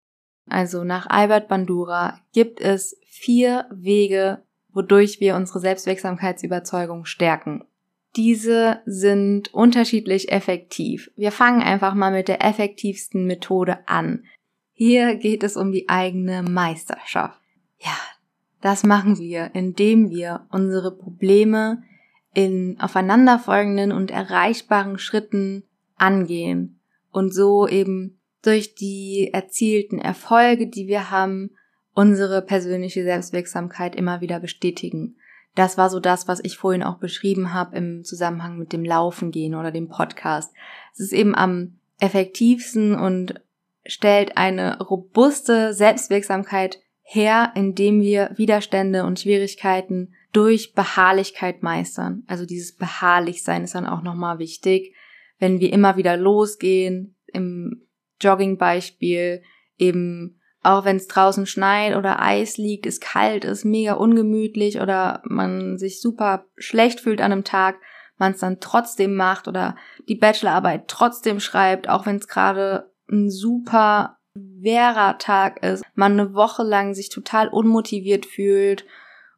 Also 0.48 0.84
nach 0.84 1.06
Albert 1.06 1.48
Bandura 1.48 2.18
gibt 2.32 2.62
es 2.62 2.98
vier 3.06 3.66
Wege, 3.70 4.42
wodurch 4.72 5.20
wir 5.20 5.36
unsere 5.36 5.60
Selbstwirksamkeitsüberzeugung 5.60 7.04
stärken. 7.04 7.66
Diese 8.16 8.82
sind 8.84 9.54
unterschiedlich 9.54 10.30
effektiv. 10.30 11.10
Wir 11.16 11.32
fangen 11.32 11.62
einfach 11.62 11.94
mal 11.94 12.12
mit 12.12 12.28
der 12.28 12.44
effektivsten 12.44 13.26
Methode 13.26 13.88
an. 13.88 14.24
Hier 14.72 15.14
geht 15.16 15.42
es 15.42 15.56
um 15.56 15.72
die 15.72 15.88
eigene 15.88 16.42
Meisterschaft. 16.42 17.40
Ja, 17.78 17.96
das 18.60 18.84
machen 18.84 19.18
wir, 19.18 19.50
indem 19.54 20.10
wir 20.10 20.46
unsere 20.50 20.96
Probleme 20.96 21.82
in 22.34 22.78
aufeinanderfolgenden 22.80 23.92
und 23.92 24.10
erreichbaren 24.10 24.98
Schritten 24.98 25.64
angehen 25.96 26.80
und 27.10 27.34
so 27.34 27.68
eben 27.68 28.18
durch 28.42 28.74
die 28.74 29.30
erzielten 29.32 29.98
Erfolge, 29.98 30.66
die 30.66 30.86
wir 30.86 31.10
haben, 31.10 31.50
unsere 31.94 32.42
persönliche 32.42 33.04
Selbstwirksamkeit 33.04 33.94
immer 33.94 34.20
wieder 34.20 34.40
bestätigen. 34.40 35.16
Das 35.54 35.76
war 35.76 35.90
so 35.90 36.00
das, 36.00 36.28
was 36.28 36.40
ich 36.42 36.56
vorhin 36.56 36.82
auch 36.82 36.98
beschrieben 36.98 37.52
habe 37.52 37.76
im 37.76 38.04
Zusammenhang 38.04 38.58
mit 38.58 38.72
dem 38.72 38.84
Laufen 38.84 39.30
gehen 39.30 39.54
oder 39.54 39.70
dem 39.70 39.88
Podcast. 39.88 40.52
Es 40.94 41.00
ist 41.00 41.12
eben 41.12 41.34
am 41.34 41.78
effektivsten 42.00 42.94
und 42.94 43.40
stellt 43.84 44.36
eine 44.36 44.78
robuste 44.80 45.74
Selbstwirksamkeit 45.74 46.80
her, 47.02 47.52
indem 47.54 48.00
wir 48.00 48.30
Widerstände 48.36 49.04
und 49.04 49.20
Schwierigkeiten 49.20 50.14
durch 50.32 50.72
Beharrlichkeit 50.72 51.62
meistern. 51.62 52.22
Also 52.26 52.46
dieses 52.46 52.74
Beharrlichsein 52.74 53.64
ist 53.64 53.74
dann 53.74 53.86
auch 53.86 54.02
nochmal 54.02 54.38
wichtig, 54.38 54.94
wenn 55.38 55.60
wir 55.60 55.72
immer 55.72 55.96
wieder 55.96 56.16
losgehen, 56.16 57.16
im 57.26 57.86
Joggingbeispiel 58.20 59.42
eben 59.76 60.40
auch 60.62 60.84
wenn 60.84 60.96
es 60.96 61.08
draußen 61.08 61.46
schneit 61.46 61.96
oder 61.96 62.22
Eis 62.22 62.56
liegt, 62.56 62.86
ist 62.86 63.00
kalt, 63.00 63.44
ist 63.44 63.64
mega 63.64 63.94
ungemütlich 63.94 64.80
oder 64.80 65.22
man 65.24 65.76
sich 65.78 66.00
super 66.00 66.44
schlecht 66.56 67.00
fühlt 67.00 67.20
an 67.20 67.32
einem 67.32 67.44
Tag, 67.44 67.76
man 68.16 68.32
es 68.32 68.40
dann 68.40 68.60
trotzdem 68.60 69.14
macht 69.14 69.48
oder 69.48 69.76
die 70.08 70.14
Bachelorarbeit 70.14 70.86
trotzdem 70.86 71.40
schreibt, 71.40 71.88
auch 71.88 72.06
wenn 72.06 72.16
es 72.16 72.28
gerade 72.28 72.92
ein 73.10 73.30
super 73.30 74.18
schwerer 74.36 75.18
Tag 75.18 75.62
ist, 75.62 75.82
man 75.94 76.12
eine 76.12 76.34
Woche 76.34 76.62
lang 76.62 76.94
sich 76.94 77.08
total 77.08 77.48
unmotiviert 77.48 78.24
fühlt 78.24 78.86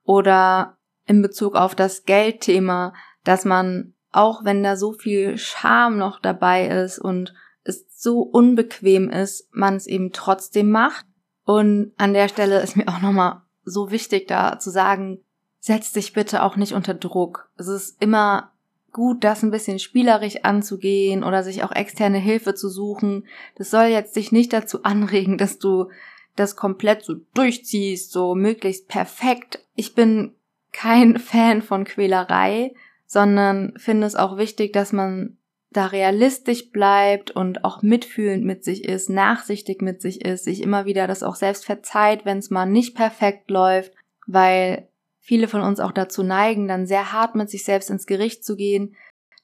oder 0.04 0.76
in 1.06 1.22
Bezug 1.22 1.56
auf 1.56 1.74
das 1.74 2.04
Geldthema, 2.04 2.92
dass 3.24 3.44
man 3.44 3.94
auch 4.12 4.44
wenn 4.44 4.62
da 4.62 4.76
so 4.76 4.92
viel 4.92 5.38
Scham 5.38 5.98
noch 5.98 6.20
dabei 6.20 6.68
ist 6.68 6.98
und 6.98 7.34
es 7.64 7.86
so 7.90 8.20
unbequem 8.20 9.10
ist, 9.10 9.48
man 9.52 9.74
es 9.74 9.86
eben 9.86 10.12
trotzdem 10.12 10.70
macht. 10.70 11.06
Und 11.44 11.92
an 11.96 12.14
der 12.14 12.28
Stelle 12.28 12.60
ist 12.60 12.76
mir 12.76 12.88
auch 12.88 13.00
nochmal 13.00 13.42
so 13.64 13.90
wichtig 13.90 14.28
da 14.28 14.58
zu 14.58 14.70
sagen, 14.70 15.20
setz 15.60 15.92
dich 15.92 16.12
bitte 16.12 16.42
auch 16.42 16.56
nicht 16.56 16.72
unter 16.72 16.94
Druck. 16.94 17.50
Es 17.56 17.68
ist 17.68 18.00
immer 18.02 18.52
gut, 18.92 19.24
das 19.24 19.42
ein 19.42 19.50
bisschen 19.50 19.78
spielerisch 19.78 20.44
anzugehen 20.44 21.24
oder 21.24 21.42
sich 21.42 21.64
auch 21.64 21.72
externe 21.72 22.18
Hilfe 22.18 22.54
zu 22.54 22.68
suchen. 22.68 23.26
Das 23.56 23.70
soll 23.70 23.86
jetzt 23.86 24.16
dich 24.16 24.32
nicht 24.32 24.52
dazu 24.52 24.84
anregen, 24.84 25.36
dass 25.36 25.58
du 25.58 25.90
das 26.36 26.56
komplett 26.56 27.04
so 27.04 27.14
durchziehst, 27.34 28.12
so 28.12 28.34
möglichst 28.34 28.88
perfekt. 28.88 29.60
Ich 29.74 29.94
bin 29.94 30.34
kein 30.72 31.18
Fan 31.18 31.62
von 31.62 31.84
Quälerei, 31.84 32.74
sondern 33.06 33.74
finde 33.76 34.06
es 34.06 34.16
auch 34.16 34.38
wichtig, 34.38 34.72
dass 34.72 34.92
man 34.92 35.36
da 35.74 35.86
realistisch 35.86 36.70
bleibt 36.70 37.32
und 37.32 37.64
auch 37.64 37.82
mitfühlend 37.82 38.44
mit 38.44 38.64
sich 38.64 38.84
ist, 38.84 39.10
nachsichtig 39.10 39.82
mit 39.82 40.00
sich 40.00 40.24
ist, 40.24 40.44
sich 40.44 40.62
immer 40.62 40.84
wieder 40.86 41.06
das 41.06 41.22
auch 41.22 41.34
selbst 41.34 41.66
verzeiht, 41.66 42.24
wenn 42.24 42.38
es 42.38 42.50
mal 42.50 42.64
nicht 42.64 42.94
perfekt 42.94 43.50
läuft, 43.50 43.92
weil 44.26 44.88
viele 45.20 45.48
von 45.48 45.62
uns 45.62 45.80
auch 45.80 45.90
dazu 45.90 46.22
neigen, 46.22 46.68
dann 46.68 46.86
sehr 46.86 47.12
hart 47.12 47.34
mit 47.34 47.50
sich 47.50 47.64
selbst 47.64 47.90
ins 47.90 48.06
Gericht 48.06 48.44
zu 48.44 48.54
gehen. 48.54 48.94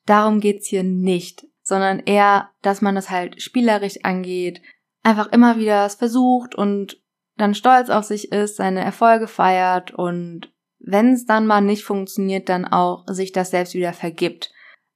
Darum 0.07 0.41
geht's 0.41 0.69
hier 0.69 0.85
nicht, 0.85 1.47
sondern 1.63 1.99
eher, 1.99 2.51
dass 2.63 2.81
man 2.81 2.97
es 2.97 3.11
halt 3.11 3.43
spielerisch 3.43 4.05
angeht, 4.05 4.63
einfach 5.03 5.33
immer 5.33 5.59
wieder 5.59 5.85
es 5.85 5.97
versucht 5.97 6.55
und 6.55 7.03
dann 7.37 7.55
stolz 7.55 7.91
auf 7.91 8.05
sich 8.05 8.31
ist, 8.31 8.57
seine 8.57 8.85
Erfolge 8.85 9.27
feiert 9.27 9.91
und 9.91 10.53
wenn 10.79 11.13
es 11.13 11.27
dann 11.27 11.47
mal 11.47 11.61
nicht 11.61 11.85
funktioniert, 11.85 12.49
dann 12.49 12.67
auch 12.67 13.05
sich 13.09 13.33
das 13.33 13.51
selbst 13.51 13.75
wieder 13.75 13.93
vergibt. 13.93 14.53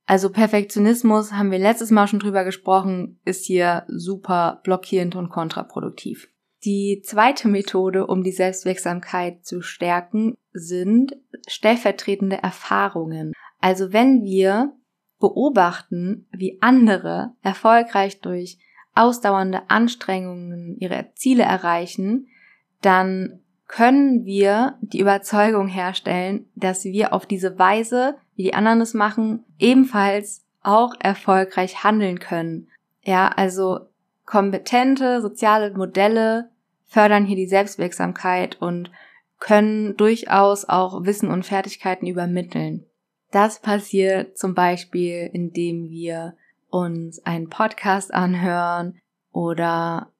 Also 0.06 0.30
Perfektionismus, 0.30 1.32
haben 1.32 1.50
wir 1.50 1.58
letztes 1.58 1.90
Mal 1.90 2.06
schon 2.06 2.18
drüber 2.18 2.44
gesprochen, 2.44 3.20
ist 3.24 3.46
hier 3.46 3.84
super 3.88 4.60
blockierend 4.64 5.16
und 5.16 5.30
kontraproduktiv. 5.30 6.28
Die 6.64 7.02
zweite 7.04 7.48
Methode, 7.48 8.06
um 8.06 8.22
die 8.22 8.32
Selbstwirksamkeit 8.32 9.44
zu 9.44 9.62
stärken, 9.62 10.34
sind 10.52 11.16
stellvertretende 11.46 12.42
Erfahrungen. 12.42 13.32
Also 13.60 13.92
wenn 13.92 14.22
wir 14.22 14.72
beobachten, 15.20 16.26
wie 16.32 16.58
andere 16.60 17.32
erfolgreich 17.42 18.20
durch 18.20 18.58
ausdauernde 18.94 19.68
Anstrengungen 19.68 20.76
ihre 20.78 21.12
Ziele 21.14 21.44
erreichen, 21.44 22.28
dann 22.80 23.43
können 23.66 24.24
wir 24.24 24.78
die 24.80 25.00
Überzeugung 25.00 25.68
herstellen, 25.68 26.46
dass 26.54 26.84
wir 26.84 27.12
auf 27.12 27.26
diese 27.26 27.58
Weise, 27.58 28.16
wie 28.36 28.44
die 28.44 28.54
anderen 28.54 28.80
es 28.80 28.94
machen, 28.94 29.44
ebenfalls 29.58 30.44
auch 30.62 30.94
erfolgreich 30.98 31.82
handeln 31.84 32.18
können. 32.18 32.68
Ja, 33.02 33.28
also 33.28 33.80
kompetente 34.24 35.20
soziale 35.20 35.72
Modelle 35.72 36.50
fördern 36.86 37.24
hier 37.24 37.36
die 37.36 37.46
Selbstwirksamkeit 37.46 38.60
und 38.60 38.90
können 39.40 39.96
durchaus 39.96 40.66
auch 40.66 41.04
Wissen 41.04 41.30
und 41.30 41.44
Fertigkeiten 41.44 42.06
übermitteln. 42.06 42.86
Das 43.30 43.60
passiert 43.60 44.38
zum 44.38 44.54
Beispiel, 44.54 45.28
indem 45.32 45.90
wir 45.90 46.36
uns 46.70 47.24
einen 47.26 47.50
Podcast 47.50 48.14
anhören 48.14 49.00
oder 49.32 50.12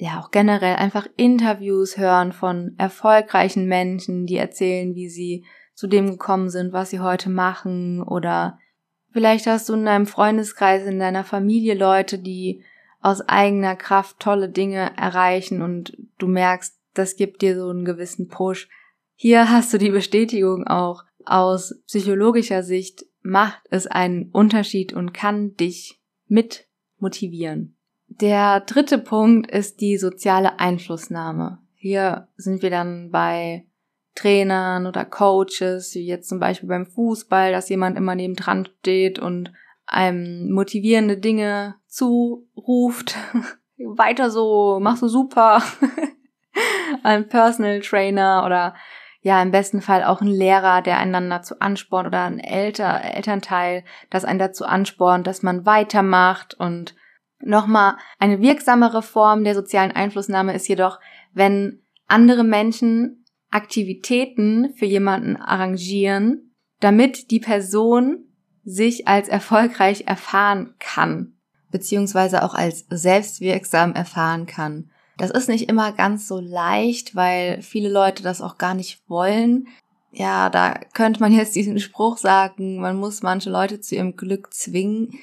ja 0.00 0.20
auch 0.20 0.30
generell 0.30 0.76
einfach 0.76 1.06
Interviews 1.16 1.98
hören 1.98 2.32
von 2.32 2.74
erfolgreichen 2.78 3.66
Menschen, 3.66 4.26
die 4.26 4.36
erzählen, 4.36 4.94
wie 4.94 5.08
sie 5.08 5.44
zu 5.74 5.86
dem 5.86 6.10
gekommen 6.10 6.48
sind, 6.48 6.72
was 6.72 6.90
sie 6.90 7.00
heute 7.00 7.30
machen 7.30 8.02
oder 8.02 8.58
vielleicht 9.12 9.46
hast 9.46 9.68
du 9.68 9.74
in 9.74 9.84
deinem 9.84 10.06
Freundeskreis, 10.06 10.86
in 10.86 10.98
deiner 10.98 11.24
Familie 11.24 11.74
Leute, 11.74 12.18
die 12.18 12.64
aus 13.00 13.20
eigener 13.22 13.76
Kraft 13.76 14.18
tolle 14.20 14.48
Dinge 14.48 14.96
erreichen 14.96 15.62
und 15.62 15.96
du 16.18 16.26
merkst, 16.26 16.78
das 16.94 17.16
gibt 17.16 17.42
dir 17.42 17.58
so 17.58 17.68
einen 17.68 17.84
gewissen 17.84 18.28
Push. 18.28 18.68
Hier 19.14 19.50
hast 19.50 19.72
du 19.72 19.78
die 19.78 19.90
Bestätigung 19.90 20.66
auch 20.66 21.04
aus 21.24 21.80
psychologischer 21.86 22.62
Sicht 22.62 23.04
macht 23.22 23.60
es 23.70 23.86
einen 23.86 24.30
Unterschied 24.30 24.92
und 24.92 25.12
kann 25.12 25.54
dich 25.56 26.00
mit 26.26 26.66
motivieren. 26.98 27.76
Der 28.10 28.60
dritte 28.60 28.98
Punkt 28.98 29.50
ist 29.50 29.80
die 29.80 29.96
soziale 29.96 30.58
Einflussnahme. 30.58 31.58
Hier 31.76 32.28
sind 32.36 32.60
wir 32.60 32.68
dann 32.68 33.10
bei 33.10 33.64
Trainern 34.16 34.86
oder 34.86 35.04
Coaches, 35.04 35.94
wie 35.94 36.06
jetzt 36.06 36.28
zum 36.28 36.40
Beispiel 36.40 36.68
beim 36.68 36.86
Fußball, 36.86 37.52
dass 37.52 37.68
jemand 37.68 37.96
immer 37.96 38.16
neben 38.16 38.34
dran 38.34 38.68
steht 38.80 39.18
und 39.18 39.52
einem 39.86 40.50
motivierende 40.52 41.16
Dinge 41.16 41.76
zuruft. 41.86 43.16
Weiter 43.78 44.30
so, 44.30 44.78
machst 44.80 45.02
du 45.02 45.08
super. 45.08 45.62
ein 47.04 47.28
Personal 47.28 47.80
Trainer 47.80 48.42
oder 48.44 48.74
ja, 49.22 49.40
im 49.40 49.50
besten 49.52 49.82
Fall 49.82 50.02
auch 50.02 50.20
ein 50.20 50.28
Lehrer, 50.28 50.82
der 50.82 50.98
einen 50.98 51.30
dazu 51.30 51.60
anspornt 51.60 52.08
oder 52.08 52.24
ein 52.24 52.40
Elter, 52.40 53.02
Elternteil, 53.04 53.84
das 54.10 54.24
einen 54.24 54.38
dazu 54.38 54.64
anspornt, 54.64 55.26
dass 55.26 55.42
man 55.42 55.64
weitermacht 55.64 56.54
und 56.54 56.94
Nochmal 57.42 57.96
eine 58.18 58.40
wirksamere 58.40 59.02
Form 59.02 59.44
der 59.44 59.54
sozialen 59.54 59.92
Einflussnahme 59.92 60.54
ist 60.54 60.68
jedoch, 60.68 61.00
wenn 61.32 61.82
andere 62.06 62.44
Menschen 62.44 63.24
Aktivitäten 63.50 64.74
für 64.74 64.86
jemanden 64.86 65.36
arrangieren, 65.36 66.54
damit 66.78 67.30
die 67.30 67.40
Person 67.40 68.26
sich 68.64 69.08
als 69.08 69.28
erfolgreich 69.28 70.04
erfahren 70.06 70.74
kann, 70.78 71.34
beziehungsweise 71.70 72.44
auch 72.44 72.54
als 72.54 72.86
selbstwirksam 72.90 73.94
erfahren 73.94 74.46
kann. 74.46 74.90
Das 75.18 75.30
ist 75.30 75.48
nicht 75.48 75.68
immer 75.68 75.92
ganz 75.92 76.28
so 76.28 76.40
leicht, 76.40 77.14
weil 77.14 77.60
viele 77.62 77.90
Leute 77.90 78.22
das 78.22 78.40
auch 78.40 78.56
gar 78.56 78.74
nicht 78.74 79.02
wollen. 79.08 79.68
Ja, 80.12 80.48
da 80.48 80.74
könnte 80.94 81.20
man 81.20 81.32
jetzt 81.32 81.54
diesen 81.54 81.78
Spruch 81.78 82.16
sagen, 82.16 82.80
man 82.80 82.96
muss 82.96 83.22
manche 83.22 83.50
Leute 83.50 83.80
zu 83.80 83.96
ihrem 83.96 84.16
Glück 84.16 84.52
zwingen. 84.54 85.18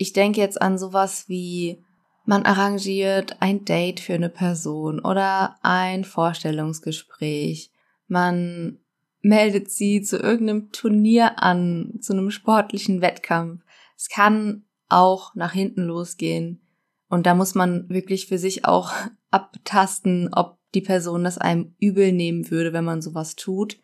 Ich 0.00 0.14
denke 0.14 0.40
jetzt 0.40 0.62
an 0.62 0.78
sowas 0.78 1.28
wie, 1.28 1.84
man 2.24 2.46
arrangiert 2.46 3.36
ein 3.40 3.66
Date 3.66 4.00
für 4.00 4.14
eine 4.14 4.30
Person 4.30 4.98
oder 4.98 5.58
ein 5.60 6.04
Vorstellungsgespräch. 6.04 7.70
Man 8.08 8.78
meldet 9.20 9.70
sie 9.70 10.00
zu 10.00 10.16
irgendeinem 10.16 10.72
Turnier 10.72 11.42
an, 11.42 11.98
zu 12.00 12.14
einem 12.14 12.30
sportlichen 12.30 13.02
Wettkampf. 13.02 13.62
Es 13.94 14.08
kann 14.08 14.64
auch 14.88 15.34
nach 15.34 15.52
hinten 15.52 15.82
losgehen. 15.82 16.66
Und 17.10 17.26
da 17.26 17.34
muss 17.34 17.54
man 17.54 17.86
wirklich 17.90 18.26
für 18.26 18.38
sich 18.38 18.64
auch 18.64 18.94
abtasten, 19.30 20.32
ob 20.32 20.56
die 20.72 20.80
Person 20.80 21.24
das 21.24 21.36
einem 21.36 21.74
übel 21.78 22.12
nehmen 22.12 22.50
würde, 22.50 22.72
wenn 22.72 22.86
man 22.86 23.02
sowas 23.02 23.36
tut. 23.36 23.78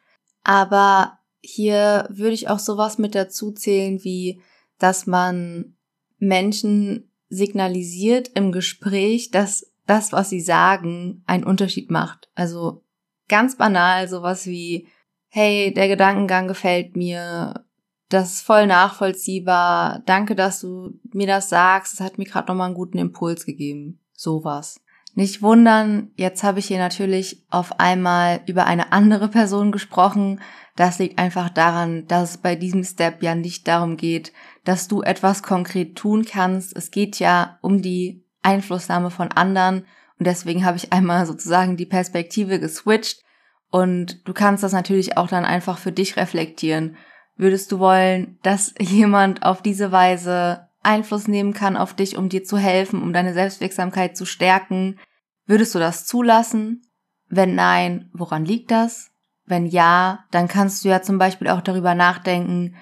Aber 0.45 1.19
hier 1.43 2.07
würde 2.09 2.33
ich 2.33 2.49
auch 2.49 2.59
sowas 2.59 2.97
mit 2.97 3.15
dazu 3.15 3.53
zählen, 3.53 4.03
wie, 4.03 4.41
dass 4.79 5.07
man 5.07 5.76
Menschen 6.19 7.11
signalisiert 7.29 8.29
im 8.35 8.53
Gespräch, 8.53 9.31
dass 9.31 9.73
das, 9.87 10.13
was 10.13 10.31
sie 10.31 10.41
sagen, 10.41 11.23
einen 11.27 11.45
Unterschied 11.45 11.91
macht. 11.91 12.29
Also 12.35 12.85
ganz 13.29 13.57
banal 13.57 14.09
sowas 14.09 14.47
wie, 14.47 14.89
hey, 15.29 15.73
der 15.73 15.89
Gedankengang 15.89 16.49
gefällt 16.49 16.97
mir, 16.97 17.67
das 18.09 18.35
ist 18.35 18.43
voll 18.43 18.67
nachvollziehbar, 18.67 20.03
danke, 20.07 20.37
dass 20.37 20.61
du 20.61 20.99
mir 21.13 21.27
das 21.27 21.49
sagst, 21.49 21.95
es 21.95 22.01
hat 22.01 22.19
mir 22.19 22.25
gerade 22.25 22.49
nochmal 22.49 22.67
einen 22.67 22.77
guten 22.77 22.99
Impuls 22.99 23.45
gegeben. 23.45 24.01
Sowas. 24.13 24.81
Nicht 25.15 25.41
wundern, 25.41 26.11
jetzt 26.17 26.43
habe 26.43 26.59
ich 26.59 26.67
hier 26.67 26.79
natürlich 26.79 27.43
auf 27.49 27.81
einmal 27.81 28.43
über 28.47 28.67
eine 28.67 28.93
andere 28.93 29.29
Person 29.29 29.73
gesprochen. 29.73 30.43
Das 30.77 30.99
liegt 30.99 31.19
einfach 31.19 31.49
daran, 31.49 32.07
dass 32.07 32.33
es 32.33 32.39
bei 32.39 32.55
diesem 32.55 32.85
Step 32.85 33.23
ja 33.23 33.35
nicht 33.35 33.67
darum 33.67 33.97
geht, 33.97 34.33
dass 34.67 34.89
du 34.89 35.01
etwas 35.03 35.43
konkret 35.43 35.97
tun 35.97 36.25
kannst. 36.25 36.77
Es 36.77 36.91
geht 36.91 37.19
ja 37.19 37.59
um 37.63 37.81
die 37.81 38.25
Einflussnahme 38.43 39.11
von 39.11 39.33
anderen 39.33 39.87
und 40.19 40.27
deswegen 40.27 40.65
habe 40.65 40.77
ich 40.77 40.93
einmal 40.93 41.25
sozusagen 41.25 41.77
die 41.77 41.87
Perspektive 41.87 42.59
geswitcht 42.61 43.23
und 43.71 44.27
du 44.27 44.33
kannst 44.33 44.65
das 44.65 44.73
natürlich 44.73 45.17
auch 45.17 45.29
dann 45.29 45.45
einfach 45.45 45.79
für 45.79 45.93
dich 45.93 46.17
reflektieren. 46.17 46.97
Würdest 47.37 47.71
du 47.71 47.79
wollen, 47.79 48.39
dass 48.43 48.75
jemand 48.81 49.45
auf 49.45 49.63
diese 49.63 49.93
Weise 49.93 50.67
Einfluss 50.83 51.29
nehmen 51.29 51.53
kann 51.53 51.77
auf 51.77 51.95
dich, 51.95 52.17
um 52.17 52.29
dir 52.29 52.45
zu 52.45 52.57
helfen, 52.57 53.03
um 53.03 53.13
deine 53.13 53.35
Selbstwirksamkeit 53.35 54.17
zu 54.17 54.25
stärken. 54.25 54.99
Würdest 55.45 55.75
du 55.75 55.79
das 55.79 56.07
zulassen? 56.07 56.83
Wenn 57.29 57.55
nein, 57.55 58.09
woran 58.13 58.45
liegt 58.45 58.71
das? 58.71 59.11
Wenn 59.45 59.67
ja, 59.67 60.25
dann 60.31 60.49
kannst 60.49 60.85
du 60.85 60.89
ja 60.89 61.03
zum 61.03 61.19
Beispiel 61.19 61.49
auch 61.49 61.61
darüber 61.61 61.95
nachdenken, 61.95 62.77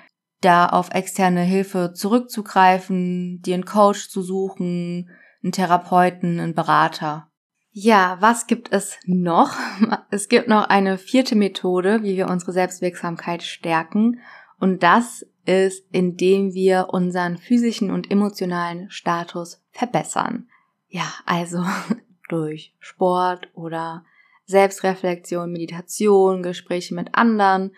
da 0.45 0.67
auf 0.67 0.91
externe 0.93 1.43
Hilfe 1.43 1.93
zurückzugreifen, 1.95 3.41
dir 3.43 3.55
einen 3.55 3.65
Coach 3.65 4.09
zu 4.09 4.23
suchen, 4.23 5.11
einen 5.43 5.53
Therapeuten, 5.53 6.41
einen 6.41 6.55
Berater. 6.55 7.29
Ja, 7.71 8.19
was 8.21 8.47
gibt 8.47 8.73
es 8.73 8.99
noch? 9.05 9.57
Es 10.11 10.29
gibt 10.29 10.47
noch 10.47 10.69
eine 10.69 10.97
vierte 10.97 11.35
Methode, 11.35 12.03
wie 12.03 12.17
wir 12.17 12.29
unsere 12.29 12.53
Selbstwirksamkeit 12.53 13.43
stärken. 13.43 14.21
Und 14.61 14.85
das 14.85 15.27
ist, 15.45 15.85
indem 15.91 16.55
wir 16.55 16.89
unseren 16.91 17.37
physischen 17.37 17.91
und 17.91 18.11
emotionalen 18.11 18.91
Status 18.91 19.61
verbessern. 19.73 20.49
Ja, 20.89 21.13
also 21.27 21.65
durch 22.29 22.75
Sport 22.79 23.49
oder 23.55 24.05
Selbstreflexion, 24.47 25.51
Meditation, 25.51 26.43
Gespräche 26.43 26.95
mit 26.95 27.15
anderen 27.15 27.75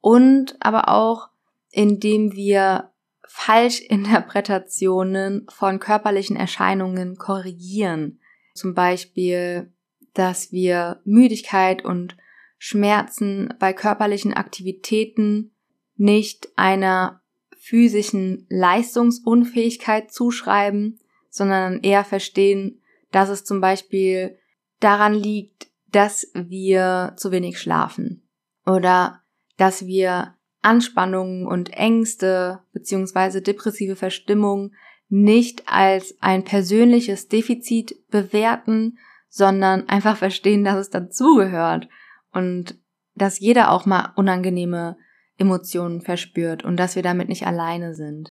und 0.00 0.56
aber 0.60 0.88
auch, 0.88 1.29
indem 1.70 2.32
wir 2.32 2.90
Falschinterpretationen 3.26 5.46
von 5.50 5.78
körperlichen 5.78 6.36
Erscheinungen 6.36 7.16
korrigieren. 7.16 8.20
Zum 8.54 8.74
Beispiel, 8.74 9.72
dass 10.14 10.50
wir 10.50 11.00
Müdigkeit 11.04 11.84
und 11.84 12.16
Schmerzen 12.58 13.54
bei 13.58 13.72
körperlichen 13.72 14.34
Aktivitäten 14.34 15.52
nicht 15.96 16.48
einer 16.56 17.22
physischen 17.56 18.46
Leistungsunfähigkeit 18.48 20.12
zuschreiben, 20.12 20.98
sondern 21.28 21.80
eher 21.80 22.04
verstehen, 22.04 22.82
dass 23.12 23.28
es 23.28 23.44
zum 23.44 23.60
Beispiel 23.60 24.38
daran 24.80 25.14
liegt, 25.14 25.68
dass 25.92 26.30
wir 26.34 27.14
zu 27.16 27.30
wenig 27.30 27.60
schlafen 27.60 28.28
oder 28.66 29.22
dass 29.56 29.86
wir 29.86 30.34
Anspannungen 30.62 31.46
und 31.46 31.72
Ängste 31.72 32.60
beziehungsweise 32.72 33.42
depressive 33.42 33.96
Verstimmung 33.96 34.72
nicht 35.08 35.64
als 35.66 36.16
ein 36.20 36.44
persönliches 36.44 37.28
Defizit 37.28 38.08
bewerten, 38.10 38.98
sondern 39.28 39.88
einfach 39.88 40.16
verstehen, 40.16 40.64
dass 40.64 40.76
es 40.76 40.90
dazugehört 40.90 41.88
und 42.32 42.78
dass 43.14 43.40
jeder 43.40 43.70
auch 43.70 43.86
mal 43.86 44.12
unangenehme 44.16 44.96
Emotionen 45.36 46.00
verspürt 46.00 46.64
und 46.64 46.76
dass 46.76 46.96
wir 46.96 47.02
damit 47.02 47.28
nicht 47.28 47.46
alleine 47.46 47.94
sind. 47.94 48.28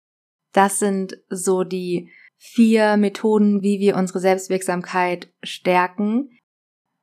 Das 0.53 0.79
sind 0.79 1.19
so 1.29 1.65
die 1.65 2.11
vier 2.39 2.97
Methoden, 2.97 3.63
wie 3.63 3.79
wir 3.79 3.97
unsere 3.97 4.21
Selbstwirksamkeit 4.21 5.33
stärken. 5.43 6.39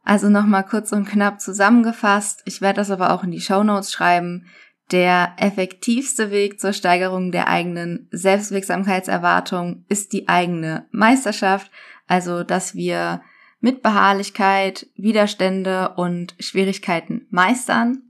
Also 0.04 0.30
nochmal 0.30 0.66
kurz 0.66 0.92
und 0.92 1.08
knapp 1.08 1.40
zusammengefasst. 1.40 2.42
Ich 2.46 2.62
werde 2.62 2.78
das 2.78 2.92
aber 2.92 3.14
auch 3.14 3.24
in 3.24 3.32
die 3.32 3.42
Show 3.42 3.64
Notes 3.64 3.92
schreiben. 3.92 4.48
Der 4.92 5.34
effektivste 5.38 6.32
Weg 6.32 6.60
zur 6.60 6.74
Steigerung 6.74 7.32
der 7.32 7.48
eigenen 7.48 8.08
Selbstwirksamkeitserwartung 8.12 9.86
ist 9.88 10.14
die 10.14 10.28
eigene 10.28 10.88
Meisterschaft, 10.92 11.72
also 12.08 12.44
dass 12.44 12.74
wir 12.74 13.22
mit 13.60 13.84
Beharrlichkeit 13.84 14.88
Widerstände 14.96 15.94
und 15.96 16.36
Schwierigkeiten 16.40 17.28
meistern. 17.30 18.04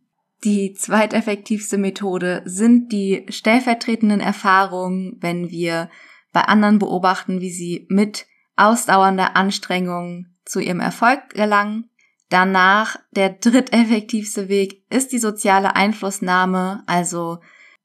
Die 0.45 0.73
zweiteffektivste 0.73 1.77
Methode 1.77 2.43
sind 2.45 2.93
die 2.93 3.25
stellvertretenden 3.27 4.21
Erfahrungen, 4.21 5.17
wenn 5.19 5.49
wir 5.49 5.89
bei 6.31 6.41
anderen 6.41 6.79
beobachten, 6.79 7.41
wie 7.41 7.51
sie 7.51 7.87
mit 7.89 8.25
ausdauernder 8.55 9.35
Anstrengung 9.35 10.27
zu 10.45 10.61
ihrem 10.61 10.79
Erfolg 10.79 11.29
gelangen. 11.31 11.88
Danach 12.29 12.97
der 13.11 13.29
dritteffektivste 13.29 14.47
Weg 14.49 14.83
ist 14.89 15.11
die 15.11 15.19
soziale 15.19 15.75
Einflussnahme, 15.75 16.83
also 16.85 17.39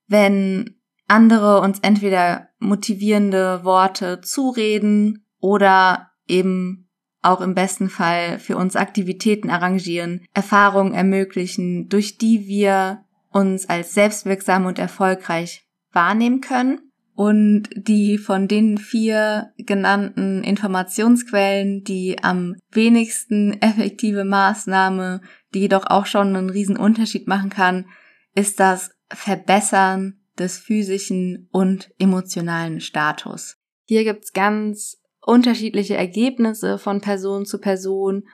wenn 0.07 0.81
andere 1.09 1.61
uns 1.61 1.81
entweder 1.81 2.49
motivierende 2.59 3.65
Worte 3.65 4.21
zureden 4.21 5.27
oder 5.41 6.11
eben 6.27 6.89
auch 7.23 7.41
im 7.41 7.55
besten 7.55 7.89
Fall 7.89 8.39
für 8.39 8.57
uns 8.57 8.77
Aktivitäten 8.77 9.51
arrangieren, 9.51 10.27
Erfahrungen 10.35 10.93
ermöglichen, 10.93 11.89
durch 11.89 12.19
die 12.19 12.47
wir 12.47 13.05
uns 13.31 13.69
als 13.69 13.95
selbstwirksam 13.95 14.67
und 14.67 14.79
erfolgreich 14.79 15.67
wahrnehmen 15.93 16.41
können. 16.41 16.84
Und 17.15 17.69
die 17.77 18.19
von 18.19 18.49
den 18.49 18.77
vier 18.77 19.53
genannten 19.57 20.43
Informationsquellen 20.43 21.85
die 21.85 22.23
am 22.23 22.57
wenigsten 22.73 23.61
effektive 23.63 24.25
Maßnahme, 24.25 25.21
die 25.55 25.61
jedoch 25.61 25.87
auch 25.87 26.07
schon 26.07 26.35
einen 26.35 26.51
riesen 26.51 26.77
Unterschied 26.77 27.29
machen 27.29 27.51
kann, 27.51 27.87
ist 28.35 28.59
das 28.59 28.91
Verbessern 29.13 30.21
des 30.39 30.59
physischen 30.59 31.49
und 31.53 31.93
emotionalen 31.99 32.81
Status. 32.81 33.59
Hier 33.85 34.03
gibt's 34.03 34.33
ganz 34.33 35.01
unterschiedliche 35.21 35.97
Ergebnisse 35.97 36.79
von 36.79 37.01
Person 37.01 37.47
zu 37.47 37.59
Person 37.61 38.25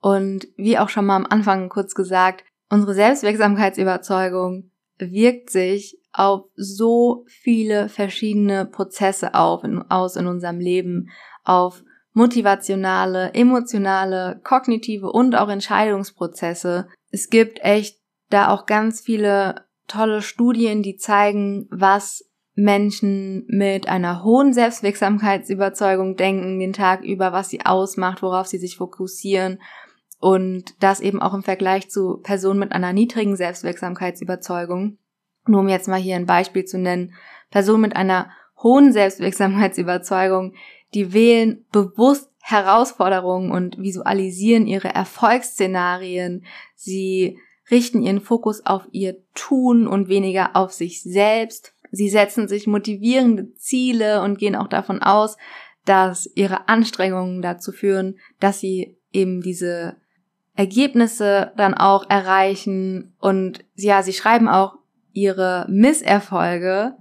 und 0.00 0.48
wie 0.56 0.78
auch 0.78 0.88
schon 0.88 1.06
mal 1.06 1.16
am 1.16 1.26
Anfang 1.26 1.68
kurz 1.68 1.94
gesagt, 1.94 2.44
unsere 2.70 2.94
Selbstwirksamkeitsüberzeugung 2.94 4.70
wirkt 4.98 5.50
sich 5.50 5.98
auf 6.12 6.44
so 6.56 7.24
viele 7.26 7.88
verschiedene 7.88 8.66
Prozesse 8.66 9.34
auf 9.34 9.64
in, 9.64 9.82
aus 9.90 10.16
in 10.16 10.26
unserem 10.26 10.60
Leben, 10.60 11.08
auf 11.44 11.82
motivationale, 12.12 13.32
emotionale, 13.34 14.40
kognitive 14.44 15.10
und 15.10 15.34
auch 15.34 15.48
Entscheidungsprozesse. 15.48 16.88
Es 17.10 17.30
gibt 17.30 17.60
echt 17.62 17.98
da 18.28 18.50
auch 18.50 18.66
ganz 18.66 19.00
viele 19.00 19.64
tolle 19.88 20.22
Studien, 20.22 20.82
die 20.82 20.96
zeigen, 20.96 21.66
was 21.70 22.24
Menschen 22.54 23.44
mit 23.48 23.88
einer 23.88 24.24
hohen 24.24 24.52
Selbstwirksamkeitsüberzeugung 24.52 26.16
denken 26.16 26.60
den 26.60 26.74
Tag 26.74 27.02
über, 27.02 27.32
was 27.32 27.48
sie 27.48 27.64
ausmacht, 27.64 28.22
worauf 28.22 28.46
sie 28.46 28.58
sich 28.58 28.76
fokussieren 28.76 29.58
und 30.20 30.74
das 30.80 31.00
eben 31.00 31.20
auch 31.20 31.34
im 31.34 31.42
Vergleich 31.42 31.90
zu 31.90 32.18
Personen 32.18 32.60
mit 32.60 32.72
einer 32.72 32.92
niedrigen 32.92 33.36
Selbstwirksamkeitsüberzeugung. 33.36 34.98
Nur 35.46 35.60
um 35.60 35.68
jetzt 35.68 35.88
mal 35.88 36.00
hier 36.00 36.16
ein 36.16 36.26
Beispiel 36.26 36.64
zu 36.64 36.78
nennen, 36.78 37.14
Personen 37.50 37.82
mit 37.82 37.96
einer 37.96 38.30
hohen 38.62 38.92
Selbstwirksamkeitsüberzeugung, 38.92 40.54
die 40.94 41.12
wählen 41.12 41.64
bewusst 41.72 42.30
Herausforderungen 42.40 43.50
und 43.50 43.78
visualisieren 43.78 44.66
ihre 44.66 44.88
Erfolgsszenarien. 44.88 46.44
Sie 46.74 47.38
richten 47.70 48.02
ihren 48.02 48.20
Fokus 48.20 48.66
auf 48.66 48.88
ihr 48.90 49.16
Tun 49.34 49.86
und 49.86 50.08
weniger 50.08 50.56
auf 50.56 50.72
sich 50.72 51.02
selbst. 51.02 51.74
Sie 51.90 52.08
setzen 52.08 52.48
sich 52.48 52.66
motivierende 52.66 53.54
Ziele 53.54 54.22
und 54.22 54.38
gehen 54.38 54.56
auch 54.56 54.68
davon 54.68 55.02
aus, 55.02 55.36
dass 55.84 56.30
ihre 56.34 56.68
Anstrengungen 56.68 57.42
dazu 57.42 57.72
führen, 57.72 58.18
dass 58.40 58.60
sie 58.60 58.96
eben 59.12 59.40
diese 59.40 59.96
Ergebnisse 60.54 61.52
dann 61.56 61.74
auch 61.74 62.08
erreichen 62.10 63.14
und 63.18 63.64
ja, 63.74 64.02
sie 64.02 64.12
schreiben 64.12 64.48
auch 64.48 64.76
ihre 65.12 65.66
Misserfolge 65.68 66.96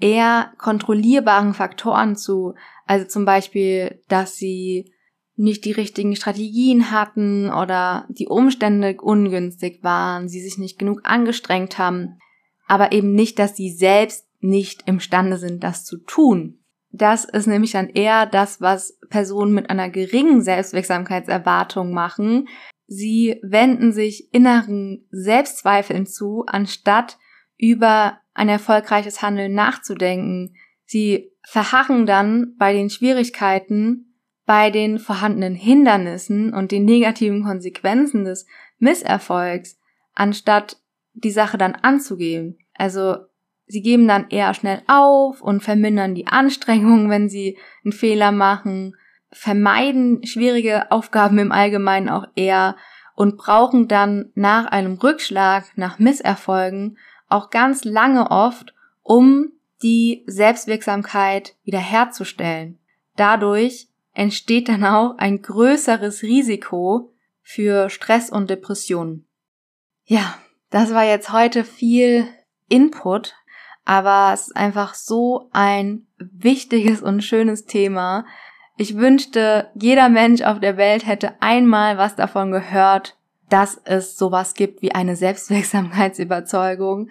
eher 0.00 0.52
kontrollierbaren 0.58 1.54
Faktoren 1.54 2.16
zu. 2.16 2.54
Also 2.86 3.06
zum 3.06 3.24
Beispiel, 3.24 4.02
dass 4.08 4.36
sie 4.36 4.92
nicht 5.36 5.64
die 5.64 5.72
richtigen 5.72 6.16
Strategien 6.16 6.90
hatten 6.90 7.52
oder 7.52 8.06
die 8.08 8.28
Umstände 8.28 8.96
ungünstig 9.00 9.82
waren, 9.82 10.28
sie 10.28 10.40
sich 10.40 10.58
nicht 10.58 10.78
genug 10.78 11.02
angestrengt 11.04 11.78
haben, 11.78 12.18
aber 12.66 12.92
eben 12.92 13.12
nicht, 13.12 13.38
dass 13.38 13.54
sie 13.54 13.70
selbst 13.70 14.26
nicht 14.40 14.82
imstande 14.86 15.36
sind, 15.36 15.62
das 15.62 15.84
zu 15.84 15.98
tun. 15.98 16.60
Das 16.90 17.26
ist 17.26 17.46
nämlich 17.46 17.72
dann 17.72 17.90
eher 17.90 18.24
das, 18.26 18.60
was 18.60 18.98
Personen 19.10 19.52
mit 19.52 19.68
einer 19.68 19.90
geringen 19.90 20.40
Selbstwirksamkeitserwartung 20.40 21.92
machen. 21.92 22.48
Sie 22.86 23.38
wenden 23.42 23.92
sich 23.92 24.32
inneren 24.32 25.06
Selbstzweifeln 25.10 26.06
zu, 26.06 26.44
anstatt 26.46 27.18
über 27.58 28.18
ein 28.34 28.48
erfolgreiches 28.48 29.22
Handeln 29.22 29.54
nachzudenken. 29.54 30.54
Sie 30.84 31.32
verharren 31.42 32.06
dann 32.06 32.54
bei 32.58 32.72
den 32.72 32.90
Schwierigkeiten, 32.90 34.14
bei 34.44 34.70
den 34.70 34.98
vorhandenen 34.98 35.54
Hindernissen 35.54 36.54
und 36.54 36.70
den 36.70 36.84
negativen 36.84 37.42
Konsequenzen 37.42 38.24
des 38.24 38.46
Misserfolgs, 38.78 39.78
anstatt 40.14 40.78
die 41.14 41.30
Sache 41.30 41.58
dann 41.58 41.74
anzugehen. 41.74 42.58
Also 42.74 43.16
sie 43.66 43.82
geben 43.82 44.06
dann 44.06 44.28
eher 44.28 44.54
schnell 44.54 44.82
auf 44.86 45.40
und 45.40 45.62
vermindern 45.62 46.14
die 46.14 46.26
Anstrengungen, 46.26 47.10
wenn 47.10 47.28
sie 47.28 47.58
einen 47.84 47.92
Fehler 47.92 48.32
machen, 48.32 48.94
vermeiden 49.32 50.24
schwierige 50.24 50.90
Aufgaben 50.92 51.38
im 51.38 51.52
Allgemeinen 51.52 52.08
auch 52.08 52.26
eher 52.36 52.76
und 53.14 53.36
brauchen 53.36 53.88
dann 53.88 54.30
nach 54.34 54.66
einem 54.66 54.94
Rückschlag, 54.94 55.76
nach 55.76 55.98
Misserfolgen 55.98 56.98
auch 57.28 57.50
ganz 57.50 57.84
lange 57.84 58.30
oft, 58.30 58.74
um 59.02 59.52
die 59.82 60.24
Selbstwirksamkeit 60.26 61.54
wiederherzustellen. 61.64 62.78
Dadurch 63.16 63.88
entsteht 64.12 64.68
dann 64.68 64.84
auch 64.84 65.18
ein 65.18 65.42
größeres 65.42 66.22
Risiko 66.22 67.12
für 67.42 67.90
Stress 67.90 68.30
und 68.30 68.50
Depressionen. 68.50 69.26
Ja, 70.04 70.38
das 70.70 70.92
war 70.92 71.04
jetzt 71.04 71.32
heute 71.32 71.64
viel 71.64 72.26
Input, 72.68 73.34
aber 73.84 74.32
es 74.32 74.48
ist 74.48 74.56
einfach 74.56 74.94
so 74.94 75.48
ein 75.52 76.06
wichtiges 76.18 77.02
und 77.02 77.22
schönes 77.22 77.66
Thema. 77.66 78.24
Ich 78.76 78.96
wünschte, 78.96 79.70
jeder 79.74 80.08
Mensch 80.08 80.42
auf 80.42 80.60
der 80.60 80.76
Welt 80.76 81.06
hätte 81.06 81.40
einmal 81.40 81.98
was 81.98 82.16
davon 82.16 82.50
gehört 82.50 83.16
dass 83.48 83.80
es 83.84 84.16
sowas 84.16 84.54
gibt 84.54 84.82
wie 84.82 84.92
eine 84.92 85.16
Selbstwirksamkeitsüberzeugung. 85.16 87.10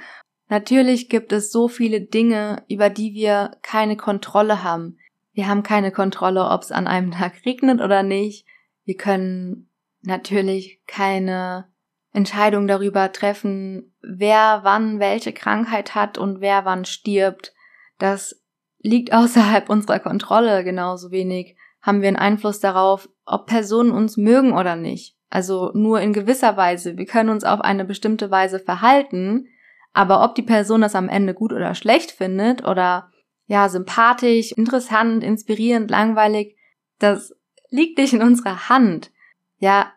Natürlich 0.50 1.10
gibt 1.10 1.32
es 1.32 1.52
so 1.52 1.68
viele 1.68 2.02
Dinge, 2.02 2.64
über 2.68 2.90
die 2.90 3.14
wir 3.14 3.58
keine 3.62 3.98
Kontrolle 3.98 4.64
haben. 4.64 4.98
Wir 5.34 5.48
haben 5.48 5.64
keine 5.64 5.92
Kontrolle, 5.92 6.50
ob 6.50 6.62
es 6.62 6.72
an 6.72 6.88
einem 6.88 7.12
Tag 7.12 7.46
regnet 7.46 7.82
oder 7.82 8.04
nicht. 8.04 8.46
Wir 8.86 8.96
können 8.96 9.70
natürlich 10.02 10.82
keine 10.88 11.68
Entscheidungen 12.14 12.68
darüber 12.68 13.12
treffen, 13.12 13.94
wer 14.02 14.62
wann 14.64 15.00
welche 15.00 15.34
Krankheit 15.34 15.96
hat 15.96 16.18
und 16.18 16.40
wer 16.40 16.64
wann 16.64 16.86
stirbt. 16.86 17.54
Das 17.98 18.42
liegt 18.80 19.14
außerhalb 19.14 19.70
unserer 19.70 20.00
Kontrolle 20.00 20.64
genauso 20.64 21.12
wenig. 21.12 21.58
Haben 21.82 22.02
wir 22.02 22.08
einen 22.08 22.18
Einfluss 22.18 22.60
darauf, 22.60 23.10
ob 23.26 23.48
Personen 23.48 23.92
uns 23.92 24.16
mögen 24.16 24.54
oder 24.54 24.76
nicht. 24.76 25.15
Also 25.30 25.72
nur 25.74 26.02
in 26.02 26.14
gewisser 26.14 26.56
Weise. 26.56 26.98
Wir 26.98 27.06
können 27.06 27.30
uns 27.30 27.44
auf 27.44 27.62
eine 27.62 27.86
bestimmte 27.86 28.32
Weise 28.32 28.60
verhalten, 28.60 29.48
aber 29.94 30.24
ob 30.24 30.36
die 30.36 30.44
Person 30.44 30.82
das 30.82 30.96
am 30.96 31.10
Ende 31.10 31.34
gut 31.34 31.54
oder 31.54 31.74
schlecht 31.74 32.12
findet 32.12 32.66
oder 32.66 33.12
ja, 33.48 33.70
sympathisch, 33.70 34.52
interessant, 34.52 35.24
inspirierend, 35.24 35.90
langweilig, 35.92 36.58
das 37.00 37.34
liegt 37.70 37.98
nicht 37.98 38.14
in 38.14 38.22
unserer 38.22 38.70
Hand. 38.70 39.12
Ja, 39.58 39.94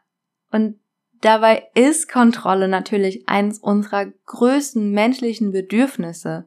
und 0.51 0.79
dabei 1.21 1.69
ist 1.75 2.11
Kontrolle 2.11 2.69
natürlich 2.69 3.29
eins 3.29 3.59
unserer 3.59 4.07
größten 4.27 4.91
menschlichen 4.93 5.53
Bedürfnisse. 5.53 6.47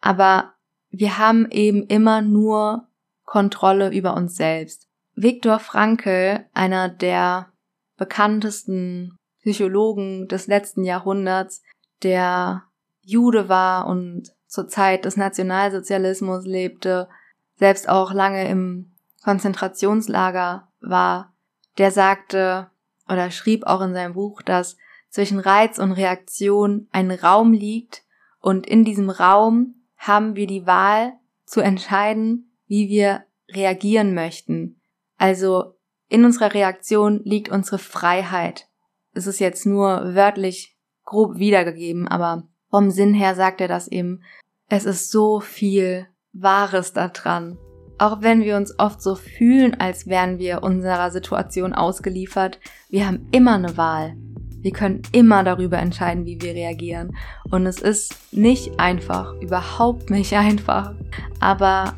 Aber 0.00 0.54
wir 0.90 1.18
haben 1.18 1.50
eben 1.50 1.84
immer 1.84 2.22
nur 2.22 2.88
Kontrolle 3.24 3.92
über 3.92 4.14
uns 4.14 4.36
selbst. 4.36 4.88
Viktor 5.14 5.58
Frankl, 5.58 6.46
einer 6.52 6.88
der 6.88 7.52
bekanntesten 7.96 9.16
Psychologen 9.40 10.28
des 10.28 10.46
letzten 10.46 10.84
Jahrhunderts, 10.84 11.62
der 12.02 12.64
Jude 13.02 13.48
war 13.48 13.86
und 13.86 14.32
zur 14.46 14.68
Zeit 14.68 15.04
des 15.04 15.16
Nationalsozialismus 15.16 16.44
lebte, 16.44 17.08
selbst 17.56 17.88
auch 17.88 18.12
lange 18.12 18.48
im 18.48 18.92
Konzentrationslager 19.22 20.68
war, 20.80 21.34
der 21.78 21.90
sagte 21.90 22.70
oder 23.08 23.30
schrieb 23.30 23.66
auch 23.66 23.80
in 23.80 23.94
seinem 23.94 24.14
Buch, 24.14 24.42
dass 24.42 24.76
zwischen 25.10 25.38
Reiz 25.38 25.78
und 25.78 25.92
Reaktion 25.92 26.88
ein 26.92 27.10
Raum 27.10 27.52
liegt 27.52 28.04
und 28.40 28.66
in 28.66 28.84
diesem 28.84 29.10
Raum 29.10 29.74
haben 29.96 30.36
wir 30.36 30.46
die 30.46 30.66
Wahl 30.66 31.14
zu 31.44 31.60
entscheiden, 31.60 32.52
wie 32.66 32.88
wir 32.88 33.24
reagieren 33.50 34.14
möchten. 34.14 34.80
Also 35.16 35.75
in 36.08 36.24
unserer 36.24 36.54
Reaktion 36.54 37.20
liegt 37.24 37.48
unsere 37.48 37.78
Freiheit. 37.78 38.68
Es 39.12 39.26
ist 39.26 39.40
jetzt 39.40 39.66
nur 39.66 40.14
wörtlich 40.14 40.76
grob 41.04 41.38
wiedergegeben, 41.38 42.06
aber 42.08 42.44
vom 42.70 42.90
Sinn 42.90 43.14
her 43.14 43.34
sagt 43.34 43.60
er 43.60 43.68
das 43.68 43.88
eben. 43.88 44.22
Es 44.68 44.84
ist 44.84 45.10
so 45.10 45.40
viel 45.40 46.06
Wahres 46.32 46.92
da 46.92 47.08
dran. 47.08 47.58
Auch 47.98 48.20
wenn 48.20 48.42
wir 48.42 48.56
uns 48.56 48.78
oft 48.78 49.00
so 49.00 49.14
fühlen, 49.14 49.74
als 49.80 50.06
wären 50.06 50.38
wir 50.38 50.62
unserer 50.62 51.10
Situation 51.10 51.72
ausgeliefert, 51.72 52.60
wir 52.90 53.06
haben 53.06 53.28
immer 53.32 53.54
eine 53.54 53.76
Wahl. 53.76 54.16
Wir 54.60 54.72
können 54.72 55.02
immer 55.12 55.44
darüber 55.44 55.78
entscheiden, 55.78 56.26
wie 56.26 56.40
wir 56.40 56.52
reagieren. 56.52 57.16
Und 57.50 57.66
es 57.66 57.80
ist 57.80 58.14
nicht 58.32 58.78
einfach, 58.78 59.32
überhaupt 59.40 60.10
nicht 60.10 60.34
einfach. 60.34 60.94
Aber 61.40 61.94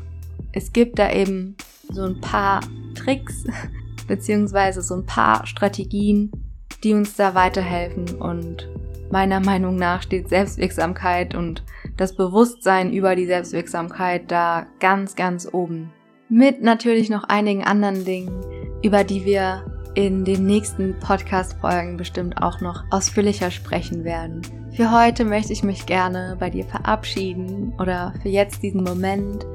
es 0.53 0.71
gibt 0.71 0.99
da 0.99 1.11
eben 1.11 1.57
so 1.89 2.03
ein 2.03 2.21
paar 2.21 2.61
Tricks, 2.95 3.43
beziehungsweise 4.09 4.81
so 4.81 4.95
ein 4.95 5.05
paar 5.05 5.45
Strategien, 5.45 6.31
die 6.83 6.93
uns 6.93 7.15
da 7.15 7.35
weiterhelfen. 7.35 8.19
Und 8.19 8.67
meiner 9.11 9.39
Meinung 9.39 9.77
nach 9.77 10.01
steht 10.01 10.27
Selbstwirksamkeit 10.27 11.35
und 11.35 11.63
das 11.95 12.15
Bewusstsein 12.15 12.91
über 12.91 13.15
die 13.15 13.27
Selbstwirksamkeit 13.27 14.29
da 14.29 14.65
ganz, 14.81 15.15
ganz 15.15 15.47
oben. 15.49 15.93
Mit 16.27 16.61
natürlich 16.61 17.09
noch 17.09 17.23
einigen 17.23 17.63
anderen 17.63 18.03
Dingen, 18.03 18.41
über 18.83 19.03
die 19.05 19.23
wir 19.23 19.65
in 19.95 20.25
den 20.25 20.45
nächsten 20.45 20.97
Podcast-Folgen 20.99 21.97
bestimmt 21.97 22.41
auch 22.41 22.61
noch 22.61 22.83
ausführlicher 22.91 23.51
sprechen 23.51 24.03
werden. 24.03 24.41
Für 24.71 24.91
heute 24.91 25.25
möchte 25.25 25.53
ich 25.53 25.63
mich 25.63 25.85
gerne 25.85 26.37
bei 26.39 26.49
dir 26.49 26.63
verabschieden 26.63 27.73
oder 27.79 28.13
für 28.21 28.29
jetzt 28.29 28.61
diesen 28.63 28.83
Moment. 28.83 29.45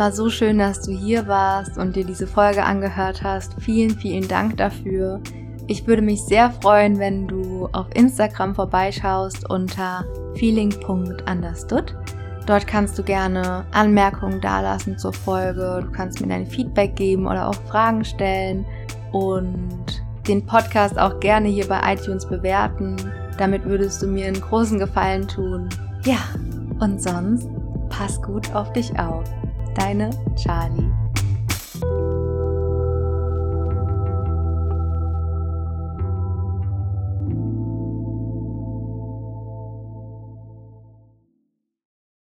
War 0.00 0.12
so 0.12 0.30
schön, 0.30 0.56
dass 0.56 0.80
du 0.80 0.92
hier 0.92 1.28
warst 1.28 1.76
und 1.76 1.94
dir 1.94 2.06
diese 2.06 2.26
Folge 2.26 2.64
angehört 2.64 3.22
hast. 3.22 3.52
Vielen, 3.60 3.90
vielen 3.90 4.26
Dank 4.26 4.56
dafür. 4.56 5.20
Ich 5.66 5.86
würde 5.86 6.00
mich 6.00 6.22
sehr 6.22 6.50
freuen, 6.50 6.98
wenn 6.98 7.28
du 7.28 7.68
auf 7.72 7.86
Instagram 7.94 8.54
vorbeischaust 8.54 9.50
unter 9.50 10.06
feeling.understood. 10.36 11.94
Dort 12.46 12.66
kannst 12.66 12.98
du 12.98 13.02
gerne 13.02 13.66
Anmerkungen 13.72 14.40
dalassen 14.40 14.96
zur 14.96 15.12
Folge. 15.12 15.82
Du 15.84 15.92
kannst 15.92 16.22
mir 16.22 16.28
dein 16.28 16.46
Feedback 16.46 16.96
geben 16.96 17.26
oder 17.26 17.46
auch 17.46 17.62
Fragen 17.68 18.02
stellen 18.02 18.64
und 19.12 20.02
den 20.26 20.46
Podcast 20.46 20.98
auch 20.98 21.20
gerne 21.20 21.48
hier 21.48 21.68
bei 21.68 21.92
iTunes 21.92 22.26
bewerten. 22.26 22.96
Damit 23.36 23.66
würdest 23.66 24.00
du 24.00 24.06
mir 24.06 24.28
einen 24.28 24.40
großen 24.40 24.78
Gefallen 24.78 25.28
tun. 25.28 25.68
Ja, 26.06 26.20
und 26.78 27.02
sonst 27.02 27.50
pass 27.90 28.22
gut 28.22 28.50
auf 28.54 28.72
dich 28.72 28.98
auf. 28.98 29.24
Deine 29.74 30.10
Charlie. 30.36 30.99